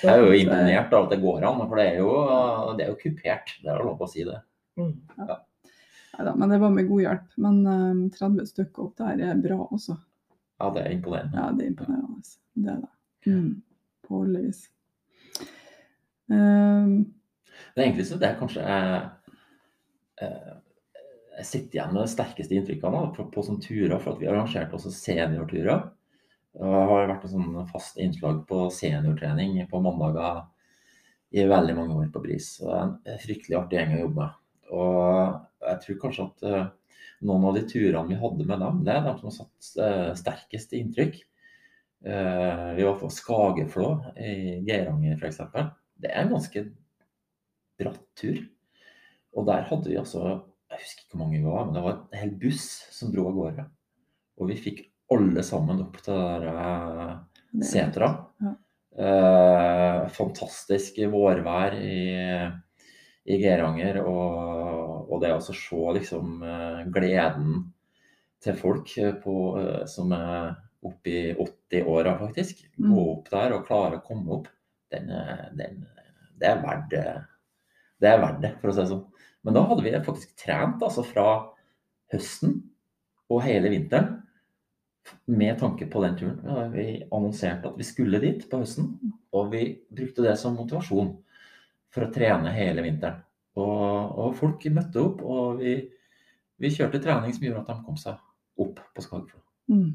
[0.00, 2.16] Jeg er jo imponert av at det går an, for det er jo,
[2.76, 3.54] det er jo kupert.
[3.60, 4.40] Det er lov å si det.
[4.80, 4.96] Mm.
[5.20, 5.44] Ja.
[6.20, 7.36] Neida, men det var med god hjelp.
[7.36, 9.96] Men um, eh, 30 stykker opp der er bra også.
[10.60, 11.36] Ja, det er imponerende.
[11.38, 12.34] Ja, det er imponerende.
[12.52, 13.32] Det er det.
[13.32, 13.62] Mm.
[14.06, 14.66] På alle vis.
[16.30, 16.98] Um,
[17.74, 18.64] det enkleste det er kanskje
[20.20, 20.52] eh,
[21.40, 24.36] jeg sitter igjen med de sterkeste inntrykkene på, på sånne turer, for at vi har
[24.36, 25.88] arrangert også seniorturer.
[26.50, 30.42] Det har vært et sånn fast innslag på seniortrening på mandager
[31.30, 32.56] i veldig mange år på BRIS.
[32.60, 34.39] det er en fryktelig artig gjeng å jobbe med.
[34.70, 36.68] Og jeg tror kanskje at uh,
[37.26, 40.12] noen av de turene vi hadde med dem, det er de som har satt uh,
[40.18, 41.18] sterkest inntrykk.
[42.06, 45.42] Uh, vi var på Skageflå i Geiranger f.eks.
[46.00, 46.64] Det er en ganske
[47.80, 48.40] bratt tur.
[49.36, 50.22] Og der hadde vi altså
[50.70, 52.64] Jeg husker ikke hvor mange vi var, men det var en hel buss
[52.94, 53.66] som dro av gårde.
[54.40, 58.12] Og vi fikk alle sammen opp til der setra.
[58.38, 58.52] Ja.
[60.14, 61.98] fantastisk vårvær i
[63.30, 64.00] i Geiranger.
[64.06, 64.59] Og,
[65.10, 67.64] og det å se liksom eh, gleden
[68.42, 70.54] til folk eh, på, eh, som er
[70.86, 72.62] oppe i 80-åra, faktisk.
[72.76, 73.10] Gå mm.
[73.10, 74.48] opp der og klare å komme opp.
[74.90, 75.10] Den,
[75.54, 75.82] den,
[76.40, 79.04] det er verdt det, er verdt det, for å si det sånn.
[79.46, 81.26] Men da hadde vi faktisk trent altså fra
[82.10, 82.56] høsten
[83.30, 84.16] og hele vinteren
[85.30, 86.72] med tanke på den turen.
[86.74, 88.90] Vi annonserte at vi skulle dit på høsten,
[89.36, 91.12] og vi brukte det som motivasjon
[91.94, 93.22] for å trene hele vinteren.
[93.60, 95.76] Og, og folk møtte opp, og vi,
[96.60, 99.42] vi, kjørte trening som gjorde at de kom seg opp på Skagflå.
[99.72, 99.90] Mm.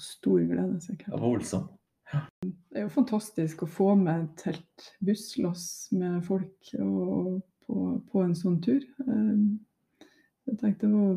[0.00, 1.10] Stor glede, sikkert.
[1.10, 1.72] Det var voldsomt.
[2.12, 2.20] Ja.
[2.44, 8.24] Det er jo fantastisk å få med et helt busslass med folk og, på, på,
[8.24, 8.82] en sånn tur.
[9.06, 10.10] Eh,
[10.50, 11.16] jeg tenkte det var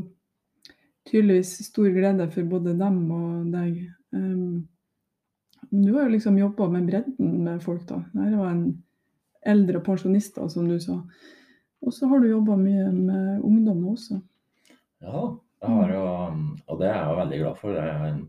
[1.07, 3.79] tydeligvis stor glede for både dem og deg.
[4.15, 4.67] Um,
[5.69, 8.01] du har jo liksom jobba med bredden med folk, da.
[8.13, 8.67] Dette var en
[9.47, 11.01] eldre pensjonister, som du sa.
[11.85, 14.19] Og så har du jobba mye med ungdom også.
[15.03, 15.27] Ja,
[15.61, 16.07] jeg har jo,
[16.65, 17.75] og det er jeg veldig glad for.
[17.75, 18.23] Det er en,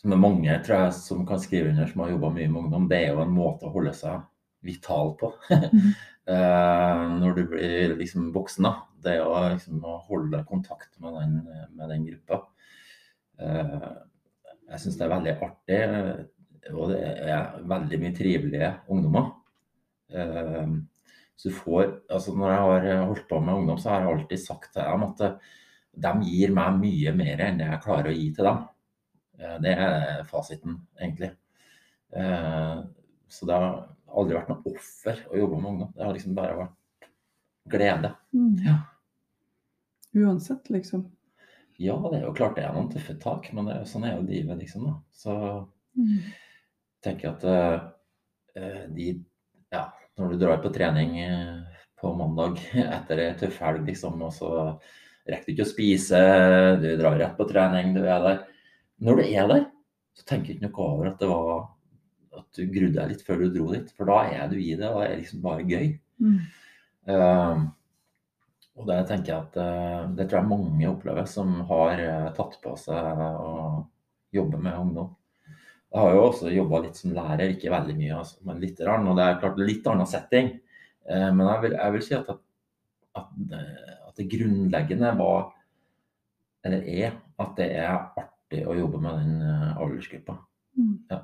[0.00, 2.88] som er mange tror jeg, som kan skrive under, som har jobba mye med ungdom.
[2.90, 4.26] Det er jo en måte å holde seg
[4.64, 5.32] vital på.
[6.24, 8.64] Eh, når du blir liksom voksen.
[9.04, 11.34] Det å liksom å holde kontakt med den,
[11.76, 12.38] med den gruppa.
[13.36, 13.90] Eh,
[14.70, 15.80] jeg syns det er veldig artig.
[16.72, 19.28] Og det er veldig mye trivelige ungdommer.
[21.34, 24.12] Eh, så du får, altså Når jeg har holdt på med ungdom, så har jeg
[24.14, 25.24] alltid sagt til dem at
[25.94, 28.62] de gir meg mye mer enn det jeg klarer å gi til dem.
[29.62, 31.32] Det er fasiten, egentlig.
[33.28, 33.68] Så det har
[34.14, 35.92] aldri vært noe offer å jobbe med ungdom.
[35.94, 37.08] Det har liksom bare vært
[37.74, 38.10] glede.
[38.34, 38.56] Mm.
[38.66, 38.76] Ja.
[40.14, 41.04] Uansett, liksom.
[41.82, 44.16] Ja, det er jo klart det er noen tøffe tak, men det er, sånn er
[44.16, 44.86] jo livet, liksom.
[44.86, 44.96] da.
[45.12, 45.36] Så
[45.94, 46.18] Mm.
[47.06, 47.44] tenker jeg at
[48.58, 49.24] uh, de
[50.18, 54.50] når du drar på trening eh, på mandag etter ei tøff helg, liksom, og så
[55.28, 56.18] rekker du ikke å spise,
[56.82, 58.42] du drar rett på trening, du er der.
[59.04, 59.64] Når du er der,
[60.14, 61.64] så tenker du ikke noe over at det var
[62.34, 64.90] at du grudde deg litt før du dro dit, for da er du i det,
[64.90, 65.88] og det er liksom bare gøy.
[66.22, 66.38] Mm.
[67.10, 67.64] Uh,
[68.74, 72.56] og det tenker jeg at uh, det tror jeg mange opplever som har uh, tatt
[72.62, 73.52] på seg å
[74.34, 75.12] jobbe med ungdom.
[75.94, 78.80] Jeg har jo også jobba litt som lærer, ikke veldig mye, altså, men litt.
[78.82, 80.48] Rann, og det er klart litt annen setting.
[81.06, 82.40] Eh, men jeg vil, jeg vil si at, at,
[83.20, 85.52] at, det grunnleggende var,
[86.66, 89.38] eller er, at det er artig å jobbe med den
[89.78, 90.36] aldersgruppa.
[90.78, 90.96] Mm.
[91.12, 91.20] Ja.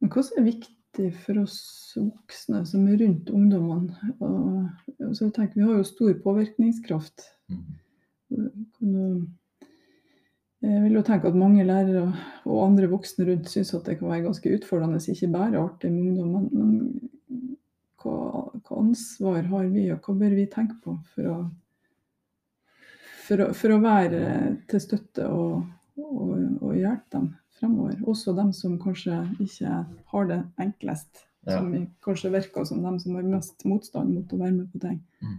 [0.00, 1.60] Men hva er viktig for oss
[1.94, 4.14] voksne som er rundt ungdommene?
[4.18, 7.28] Og, så tenker, vi har jo stor påvirkningskraft.
[7.54, 9.28] Mm.
[10.60, 12.02] Jeg vil jo tenke at mange lærere
[12.44, 16.10] og andre voksne rundt syns at det kan være ganske utfordrende, ikke bare artig med
[16.10, 16.34] ungdom.
[16.34, 18.16] Men, men hva,
[18.58, 21.38] hva, ansvar har vi, og hva bør vi tenke på for å,
[23.24, 24.22] for å, for å være
[24.68, 25.64] til støtte og,
[26.04, 27.96] og, og hjelpe dem fremover?
[28.12, 29.82] Også dem som kanskje ikke
[30.12, 31.24] har det enklest.
[31.48, 31.56] Ja.
[31.56, 31.72] Som
[32.04, 35.00] kanskje virker som dem som har mest motstand mot å være med på ting.
[35.24, 35.38] Mm.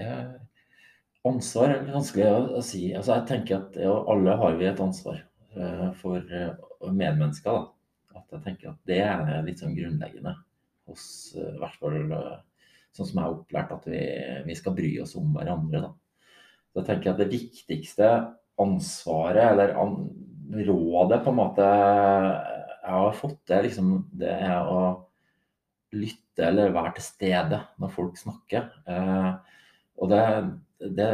[0.00, 0.38] Eh,
[1.26, 2.88] ansvar er vanskelig å, si.
[2.94, 5.20] Altså, jeg tenker at ja, alle har vi et ansvar
[5.56, 7.56] uh, for uh, medmennesker.
[7.56, 8.20] Da.
[8.20, 10.34] At jeg tenker at det er litt sånn grunnleggende
[10.88, 11.06] hos
[11.36, 11.98] uh, hvert fall
[12.96, 14.04] sånn som jeg har opplært, at vi,
[14.46, 15.82] vi skal bry oss om hverandre.
[15.84, 16.30] Da.
[16.72, 18.12] Så jeg tenker at det viktigste
[18.58, 20.00] ansvaret, eller an,
[20.48, 24.78] rådet på en måte jeg har fått, det, liksom, det er å
[25.92, 28.70] lytte eller være til stede når folk snakker.
[30.00, 30.22] Og det,
[30.78, 31.08] det,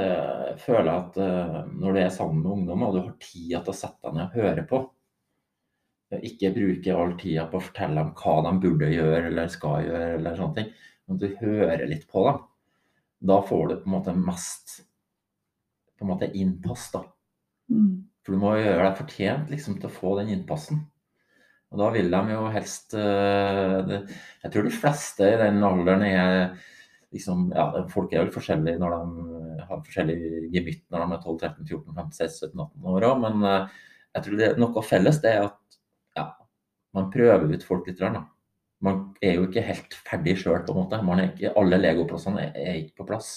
[0.60, 3.72] føler jeg at uh, når du er sammen med ungdom og du har tida til
[3.72, 4.80] å sette deg ned og høre på
[6.20, 10.10] Ikke bruke all tida på å fortelle dem hva de burde gjøre eller skal gjøre,
[10.18, 10.74] eller sånne ting,
[11.08, 12.42] men du hører litt på dem.
[13.24, 14.76] Da får du på en måte mest
[15.98, 16.90] på en måte innpass.
[16.92, 17.04] da.
[17.72, 18.04] Mm.
[18.24, 20.84] For du må gjøre deg fortjent liksom, til å få den innpassen.
[21.72, 23.94] Og da vil de jo helst uh,
[24.44, 26.28] Jeg tror de fleste i den alderen er
[27.14, 30.18] liksom, ja, Folk er vel forskjellige når de har forskjellig
[30.54, 33.82] gemytt når de er 12, 13, 14, 15, 16, 17, 18 år òg, men uh,
[34.14, 35.78] jeg tror det er noe felles det er at
[36.18, 36.28] ja,
[36.94, 38.02] man prøver ut folk litt.
[38.02, 38.22] Da.
[38.84, 41.00] Man er jo ikke helt ferdig sjøl, på en måte.
[41.06, 43.32] Man er ikke, alle legoplassene er, er, ikke på plass.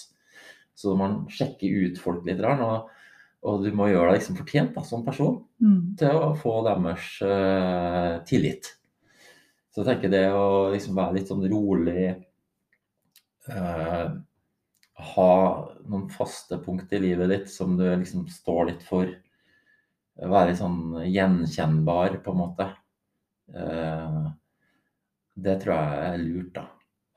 [0.78, 2.43] Så man sjekker ut folk litt.
[2.45, 2.91] Og,
[3.49, 5.80] og du må gjøre deg liksom fortjent da, som person mm.
[6.01, 8.69] til å få deres uh, tillit.
[9.73, 12.05] Så jeg tenker det å liksom være litt sånn rolig
[13.51, 14.17] uh,
[14.97, 15.33] ha
[15.85, 19.11] noen faste punkt i livet ditt som du liksom står litt for.
[20.17, 22.65] Være sånn gjenkjennbar, på en måte.
[23.53, 24.23] Eh,
[25.37, 26.65] det tror jeg er lurt, da.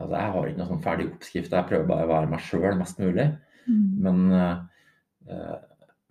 [0.00, 1.56] Altså, jeg har ikke noen sånn ferdig oppskrift.
[1.56, 3.26] Jeg prøver bare å være meg sjøl mest mulig.
[3.64, 3.88] Mm.
[4.04, 5.56] Men, eh,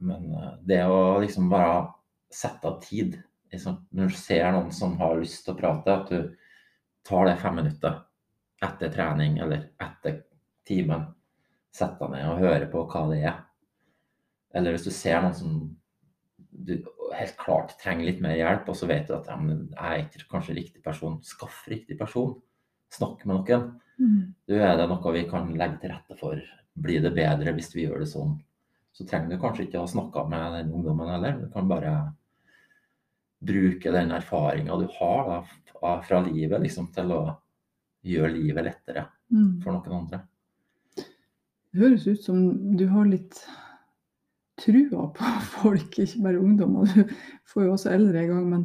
[0.09, 0.28] men
[0.65, 1.91] det å liksom bare
[2.34, 3.17] sette av tid
[3.51, 6.36] liksom, Når du ser noen som har lyst til å prate, at du
[7.05, 7.97] tar det fem minutter
[8.66, 10.24] etter trening eller etter
[10.68, 11.07] timen.
[11.74, 13.43] Sett deg ned og høre på hva det er.
[14.57, 15.60] Eller hvis du ser noen som
[16.49, 16.74] du
[17.16, 20.30] helt klart trenger litt mer hjelp, og så vet du at ja, jeg er ikke
[20.32, 22.36] kanskje riktig person, skaff riktig person.
[22.93, 23.68] Snakk med noen.
[23.99, 24.22] Mm.
[24.49, 26.39] Du er det noe vi kan legge til rette for.
[26.80, 28.38] Blir det bedre hvis vi gjør det sånn?
[28.95, 31.38] Så trenger du kanskje ikke å snakke med den ungdommen heller.
[31.43, 31.93] Du kan bare
[33.39, 37.22] bruke den erfaringa du har da, fra livet liksom, til å
[38.06, 39.62] gjøre livet lettere Mm.
[39.62, 40.24] for noen andre.
[40.95, 42.38] Det høres ut som
[42.78, 43.36] du har litt
[44.58, 45.24] trua på
[45.62, 46.78] folk, ikke bare ungdom.
[46.82, 47.04] Og du
[47.45, 48.64] får jo også eldre i gang, men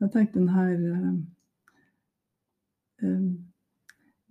[0.00, 0.76] jeg tenkte den her
[3.02, 3.18] eh,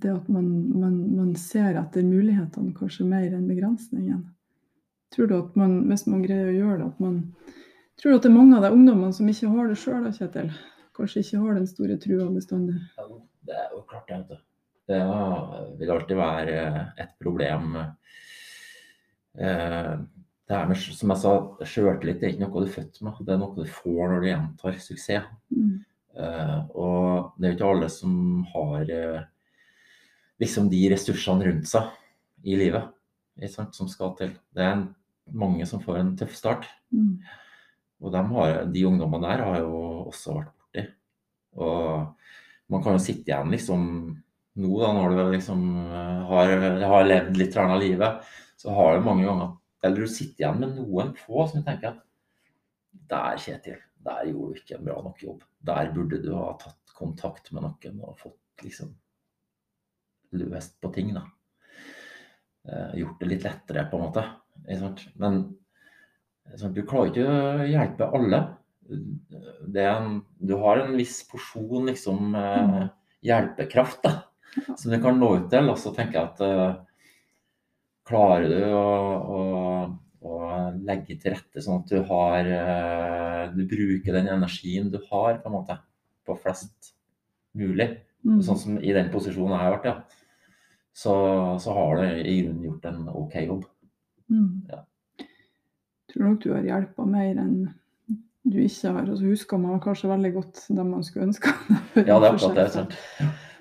[0.01, 0.45] Det at man,
[0.79, 4.21] man, man ser etter mulighetene kanskje mer enn begrensningen.
[5.11, 7.19] Tror du at man, hvis man greier å gjøre det, at man
[7.99, 10.53] Tror du at det er mange av de ungdommene som ikke har det sjøl, Kjetil?
[10.95, 12.77] Kanskje ikke har den store trua bestandig?
[13.49, 14.19] Det er jo klart det.
[14.21, 14.45] vet du.
[14.89, 15.01] Det
[15.79, 16.61] vil alltid være
[16.97, 17.75] et problem.
[19.37, 19.93] Eh,
[20.49, 21.33] det er med, som jeg sa,
[21.73, 24.29] sjøltillit er ikke noe du er født med, det er noe du får når du
[24.31, 25.27] gjentar suksess.
[25.53, 25.75] Mm.
[26.73, 28.13] Og det er jo ikke alle som
[28.49, 28.89] har
[30.41, 31.93] liksom de ressursene rundt seg
[32.49, 32.89] i livet
[33.47, 34.33] som skal til.
[34.55, 34.87] Det er
[35.31, 36.67] mange som får en tøff start.
[36.91, 37.19] Mm.
[38.01, 39.79] Og de, har, de, ungdommene der har jo
[40.09, 40.85] også vært borti.
[41.59, 42.15] Og
[42.69, 43.85] man kan jo sitte igjen liksom
[44.59, 46.53] nå, da, når du liksom uh, har,
[46.83, 49.55] har, levd litt av livet, så har du mange ganger
[49.85, 52.01] Eller du sitter igjen med noen få som tenker at
[53.09, 55.43] Der, Kjetil, der gjorde du ikke en bra nok jobb.
[55.65, 58.91] Der burde du ha tatt kontakt med noen og fått liksom
[60.37, 61.23] løst på ting, da.
[62.69, 64.25] Eh, gjort det litt lettere, på en måte.
[65.17, 65.39] Men
[66.75, 68.41] du klarer ikke å hjelpe alle.
[68.89, 72.85] En, du har en viss porsjon liksom, eh,
[73.25, 74.13] hjelpekraft da,
[74.75, 75.69] som du kan nå ut til.
[75.71, 76.77] Og så tenker jeg at uh,
[78.09, 78.85] klarer du å,
[79.37, 79.41] å,
[80.25, 80.37] å,
[80.85, 85.49] legge til rette sånn at du har uh, Du bruker den energien du har, på
[85.51, 85.79] en måte,
[86.25, 86.93] på flest
[87.57, 87.91] mulig.
[88.25, 88.41] Mm.
[88.45, 90.25] Sånn som i den posisjonen jeg har vært, ja.
[90.99, 91.13] Så,
[91.63, 93.67] så har du i grunnen gjort en OK jobb.
[94.29, 94.65] Mm.
[94.67, 94.81] Ja.
[96.09, 97.53] Tror nok du har hjelpa mer enn
[98.49, 99.09] du ikke har.
[99.09, 101.53] Og så husker man kanskje veldig godt dem man skulle ønske.
[101.95, 102.67] ja, det er akkurat det.
[102.73, 102.97] Sant?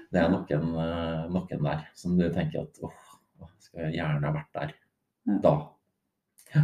[0.09, 3.01] Det er noen, eh, noen der som du tenker at åh,
[3.77, 4.71] jeg gjerne ha vært der
[5.29, 5.41] ja.
[5.45, 5.55] da.
[6.55, 6.63] Ja.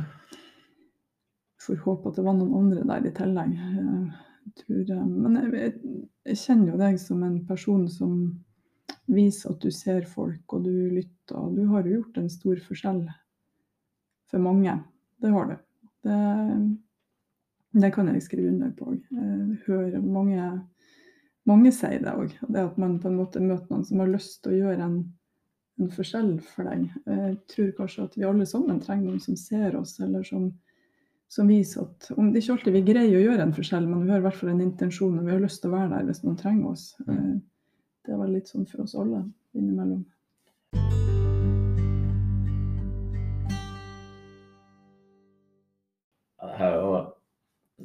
[1.65, 3.53] Får håpe at det var noen andre der i tillegg.
[3.59, 5.75] Jeg tror, eh, men jeg,
[6.25, 8.17] jeg, kjenner jo deg som en person som
[9.13, 11.37] viser at du ser folk, og du lytter.
[11.37, 13.05] Og du har jo gjort en stor forskjell
[14.33, 14.79] for mange.
[15.21, 15.57] Det har du.
[16.05, 16.19] Det,
[17.75, 18.95] det kan jeg skrive under på.
[19.11, 20.47] Jeg hører mange,
[21.49, 22.35] mange si det òg.
[22.47, 24.99] Det at man på en måte møter noen som har lyst til å gjøre en,
[25.81, 26.87] en, forskjell for deg.
[27.11, 30.53] Jeg tror kanskje at vi alle sammen trenger noen som ser oss, eller som,
[31.27, 34.15] som viser at om Det ikke alltid vi greier å gjøre en forskjell, men vi
[34.15, 36.23] har i hvert fall en intensjon, og vi har lyst til å være der hvis
[36.27, 36.93] noen trenger oss.
[37.09, 37.41] Mm.
[38.05, 40.05] Det er vel litt sånn for oss alle innimellom.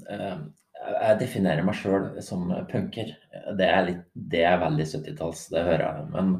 [0.09, 3.11] Jeg definerer meg sjøl som punker.
[3.57, 6.09] Det er, litt, det er veldig 70-talls, det hører jeg.
[6.15, 6.35] Men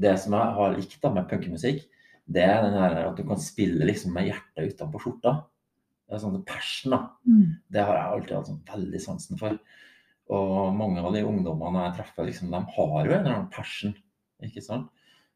[0.00, 1.86] det som jeg har likt med punkemusikk,
[2.30, 5.34] det er den her at du kan spille liksom med hjertet utenpå skjorta.
[6.06, 7.00] Det er sånn passion, da.
[7.26, 7.48] Mm.
[7.70, 9.58] Det har jeg alltid hatt sånn veldig sansen for.
[10.30, 13.94] Og mange av de ungdommene jeg treffer, liksom, de har jo en eller annen passion.
[14.46, 14.88] ikke sant?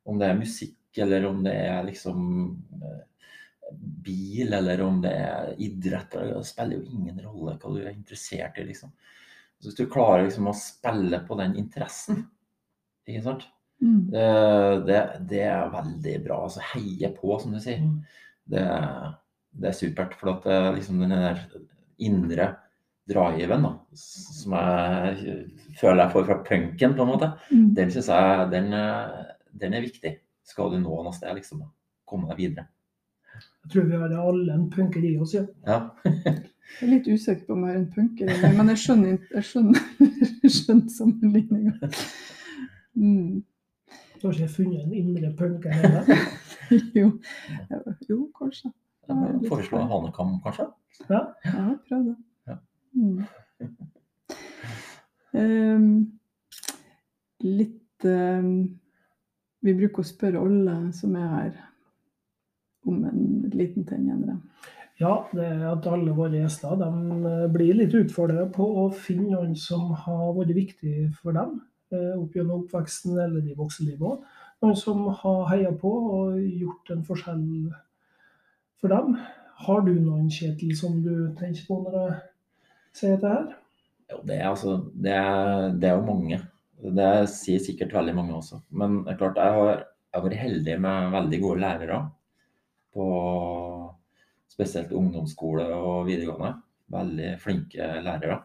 [0.07, 2.19] Om det er musikk, eller om det er liksom
[2.79, 3.03] eh,
[3.73, 6.17] bil, eller om det er idrett.
[6.17, 8.67] Det spiller jo ingen rolle hva du er interessert i.
[8.69, 8.93] liksom.
[9.59, 12.25] Så Hvis du klarer liksom å spille på den interessen,
[13.09, 13.47] ikke sant?
[13.83, 14.01] Mm.
[14.13, 14.27] Det,
[14.89, 14.99] det,
[15.31, 16.43] det, er veldig bra.
[16.47, 17.81] altså Heie på, som du sier.
[17.83, 18.03] Mm.
[18.53, 18.67] Det,
[19.55, 20.19] det, er supert.
[20.21, 21.43] For at liksom den der
[22.05, 22.51] indre
[23.09, 25.35] driven da, som jeg
[25.77, 27.67] føler jeg får fra punken, på en måte, mm.
[27.77, 28.71] den syns jeg den,
[29.53, 30.15] den, er viktig.
[30.45, 31.65] Skal du nå noe sted, liksom.
[32.09, 32.69] Komme deg videre.
[33.35, 35.45] Jeg tror vi har alle en punker i oss, ja.
[35.67, 35.79] ja.
[36.05, 39.19] jeg er litt usikker på om jeg har en punker i meg, men jeg skjønner,
[39.35, 39.89] jeg skjønner,
[40.45, 41.91] jeg skjønner sammenligninga.
[42.95, 43.43] Mm.
[44.21, 46.13] Kanskje jeg har funnet en indre punker heller?
[47.01, 47.11] jo.
[48.09, 48.71] jo, kanskje.
[49.49, 50.69] Foreslå en hanekam, kanskje?
[51.11, 51.21] Ja.
[51.45, 52.17] ja prøv det.
[52.49, 52.61] Ja.
[52.95, 53.25] Mm.
[55.35, 55.89] Um,
[57.43, 58.51] litt um,
[59.65, 61.57] Vi bruker å spørre alle som er her
[62.89, 64.39] om en liten ting, Endre?
[65.01, 66.89] Ja, det er at alle våre gjester de
[67.27, 71.57] eh, blir litt utfordra på å finne noen som har vært viktig for dem
[71.91, 74.23] eh, opp gjennom oppveksten eller i voksenlivet òg.
[74.63, 77.43] Noen som har heia på og gjort en forskjell
[78.79, 79.19] for dem.
[79.67, 82.17] Har du noen, Kjetil, som du tenker på når jeg
[82.95, 83.53] sier dette her?
[84.13, 86.39] Jo, det er, altså, det er, det er jo mange.
[86.95, 88.63] Det sier sikkert veldig mange også.
[88.71, 92.05] Men det er klart, jeg har, jeg har vært heldig med veldig gode lærere
[92.95, 93.07] på
[94.55, 96.55] spesielt ungdomsskole og videregående.
[96.95, 98.39] Veldig flinke lærere.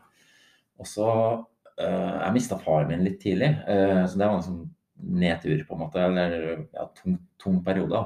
[0.79, 4.65] Og så uh, Jeg mista faren min litt tidlig, uh, så det var en sånn
[5.19, 6.01] nedtur, på en måte.
[6.03, 8.03] Eller ja, tung, tung periode.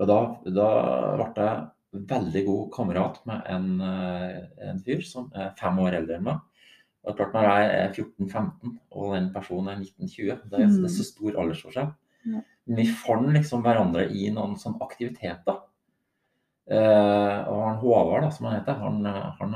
[0.00, 0.70] Og da, da
[1.18, 6.20] ble jeg veldig god kamerat med en, uh, en fyr som er fem år eldre
[6.20, 6.46] enn meg.
[7.08, 10.92] Og klart Når jeg er 14-15 og den personen er 19-20, det, er, det er
[10.92, 11.92] så stor aldersforskjell.
[12.28, 12.44] Ja.
[12.70, 15.66] Vi fant liksom hverandre i noen sånn aktiviteter.
[16.70, 19.06] Uh, og han Håvard, da, som han heter, han,
[19.40, 19.54] han,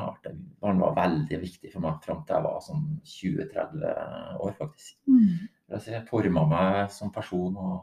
[0.64, 4.96] han var veldig viktig for meg fram til jeg var sånn 20-30 år, faktisk.
[5.06, 5.44] Mm.
[5.78, 7.76] Jeg forma meg som person og,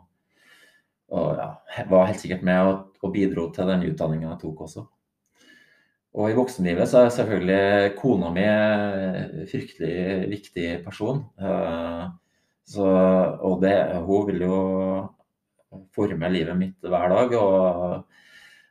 [1.15, 1.51] og ja,
[1.87, 4.83] var helt sikkert med og, og bidro til den utdanninga jeg tok også.
[6.11, 11.23] Og i voksenlivet så er selvfølgelig kona mi en fryktelig viktig person.
[11.39, 12.01] Eh,
[12.67, 12.87] så,
[13.41, 14.59] og det, hun vil jo
[15.95, 17.35] forme livet mitt hver dag.
[17.39, 18.03] og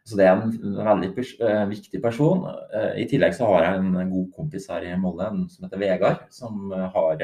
[0.09, 2.47] så det er en veldig pers eh, viktig person.
[2.75, 6.25] Eh, I tillegg så har jeg en god kompis her i Molde som heter Vegard,
[6.35, 7.21] som har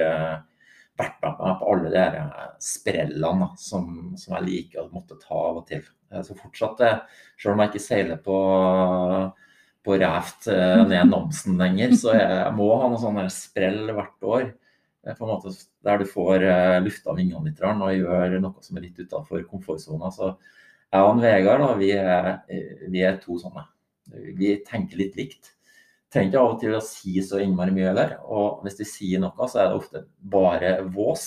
[0.97, 2.05] vært med meg på alle de
[2.63, 5.83] sprellene som, som, jeg liker å måtte ta av og til.
[6.23, 6.85] Så fortsatt,
[7.41, 8.37] selv om jeg ikke seiler på
[9.87, 11.95] på reft eh, ned Namsen lenger.
[11.99, 14.49] Så jeg må ha noen sånne sprell hvert år.
[15.07, 15.53] Eh, på en måte
[15.85, 20.11] Der du får uh, lufta vingene litt og gjør noe som er litt utafor komfortsona.
[20.11, 20.33] Så
[20.93, 22.31] jeg og Vegard da, vi er,
[22.91, 23.67] vi er, to sånne.
[24.39, 25.53] Vi tenker litt likt.
[26.13, 28.17] Trenger ikke av og til å si så innmari mye heller.
[28.23, 31.27] Og hvis vi sier noe, så er det ofte bare vås.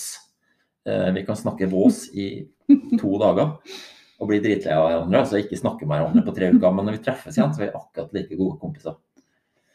[0.88, 2.30] Vi kan snakke vås i
[2.96, 3.52] to dager
[4.20, 5.20] og bli dritlei av hverandre.
[5.22, 6.72] Altså ikke snakke med hverandre på tre uker.
[6.72, 8.96] Men når vi treffes igjen, så er vi akkurat like gode kompiser.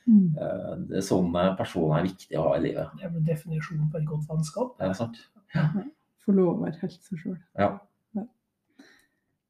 [0.05, 0.35] Mm.
[0.37, 2.93] Eh, er sånne personer er viktig å ha i livet.
[2.99, 4.75] Det er vel definisjonen på et godt vennskap.
[4.79, 5.19] Det er sant.
[5.55, 5.65] Ja.
[6.25, 7.37] Få lov å være helt seg sjøl.
[7.57, 7.75] Ja.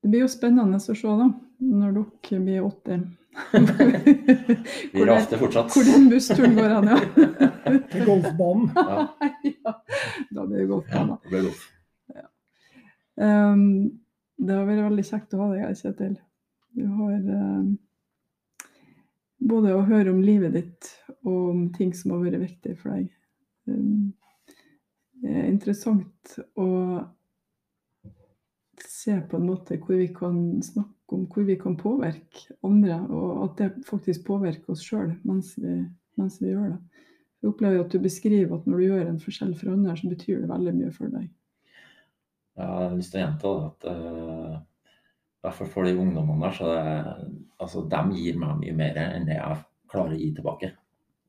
[0.06, 1.26] Det blir jo spennende å se, da,
[1.66, 3.06] når dere blir 80.
[4.94, 5.72] vi rafter fortsatt.
[5.74, 7.00] Hvor den bussturen går hen, ja.
[7.92, 8.68] Til golfbanen.
[8.76, 9.08] Ja.
[9.66, 9.74] ja.
[10.30, 11.16] Da blir det golfbanen.
[11.16, 11.64] Ja, det blir golf.
[12.14, 12.28] Ja.
[13.18, 13.66] Um,
[14.38, 16.16] det har vært veldig kjekt å ha deg her, Kjetil.
[16.76, 17.68] Du har eh,
[19.46, 20.92] både å høre om livet ditt
[21.26, 23.10] og om ting som har vært viktig for deg.
[23.70, 24.14] Um,
[25.22, 26.70] det er interessant å
[28.86, 33.44] se på en måte hvor vi kan snakke om hvor vi kan påvirke andre, og
[33.46, 35.54] at det faktisk påvirker oss sjøl mens,
[36.18, 37.04] mens, vi gjør det.
[37.42, 40.42] Jeg opplever at du beskriver at når du gjør en forskjell for andre, så betyr
[40.42, 41.28] det veldig mye for deg.
[42.56, 44.56] Jeg har lyst til å gjenta at uh,
[45.54, 49.38] fall for de ungdommene der, så det, altså, de gir meg mye mer enn det
[49.38, 50.72] jeg klarer å gi tilbake.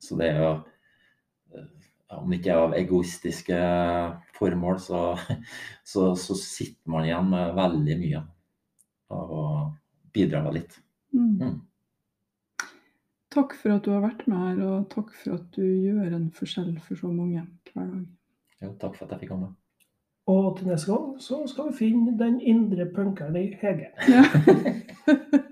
[0.03, 1.69] Så det er jo uh,
[2.17, 3.61] Om det ikke er av egoistiske
[4.37, 5.01] formål, så,
[5.93, 8.21] så, så, sitter man igjen med veldig mye
[9.17, 9.47] av å
[10.15, 10.79] bidra litt.
[11.17, 11.33] Mm.
[11.41, 11.57] Mm.
[13.37, 16.31] Takk for at du har vært med her, og takk for at du gjør en
[16.33, 17.43] forskjell for så mange
[17.73, 18.05] hver dag.
[18.63, 19.51] Jo, takk for at jeg fikk komme.
[20.27, 23.93] Og til neste gang så skal vi finne den indre punkeren i Hege.
[24.09, 24.25] Ja.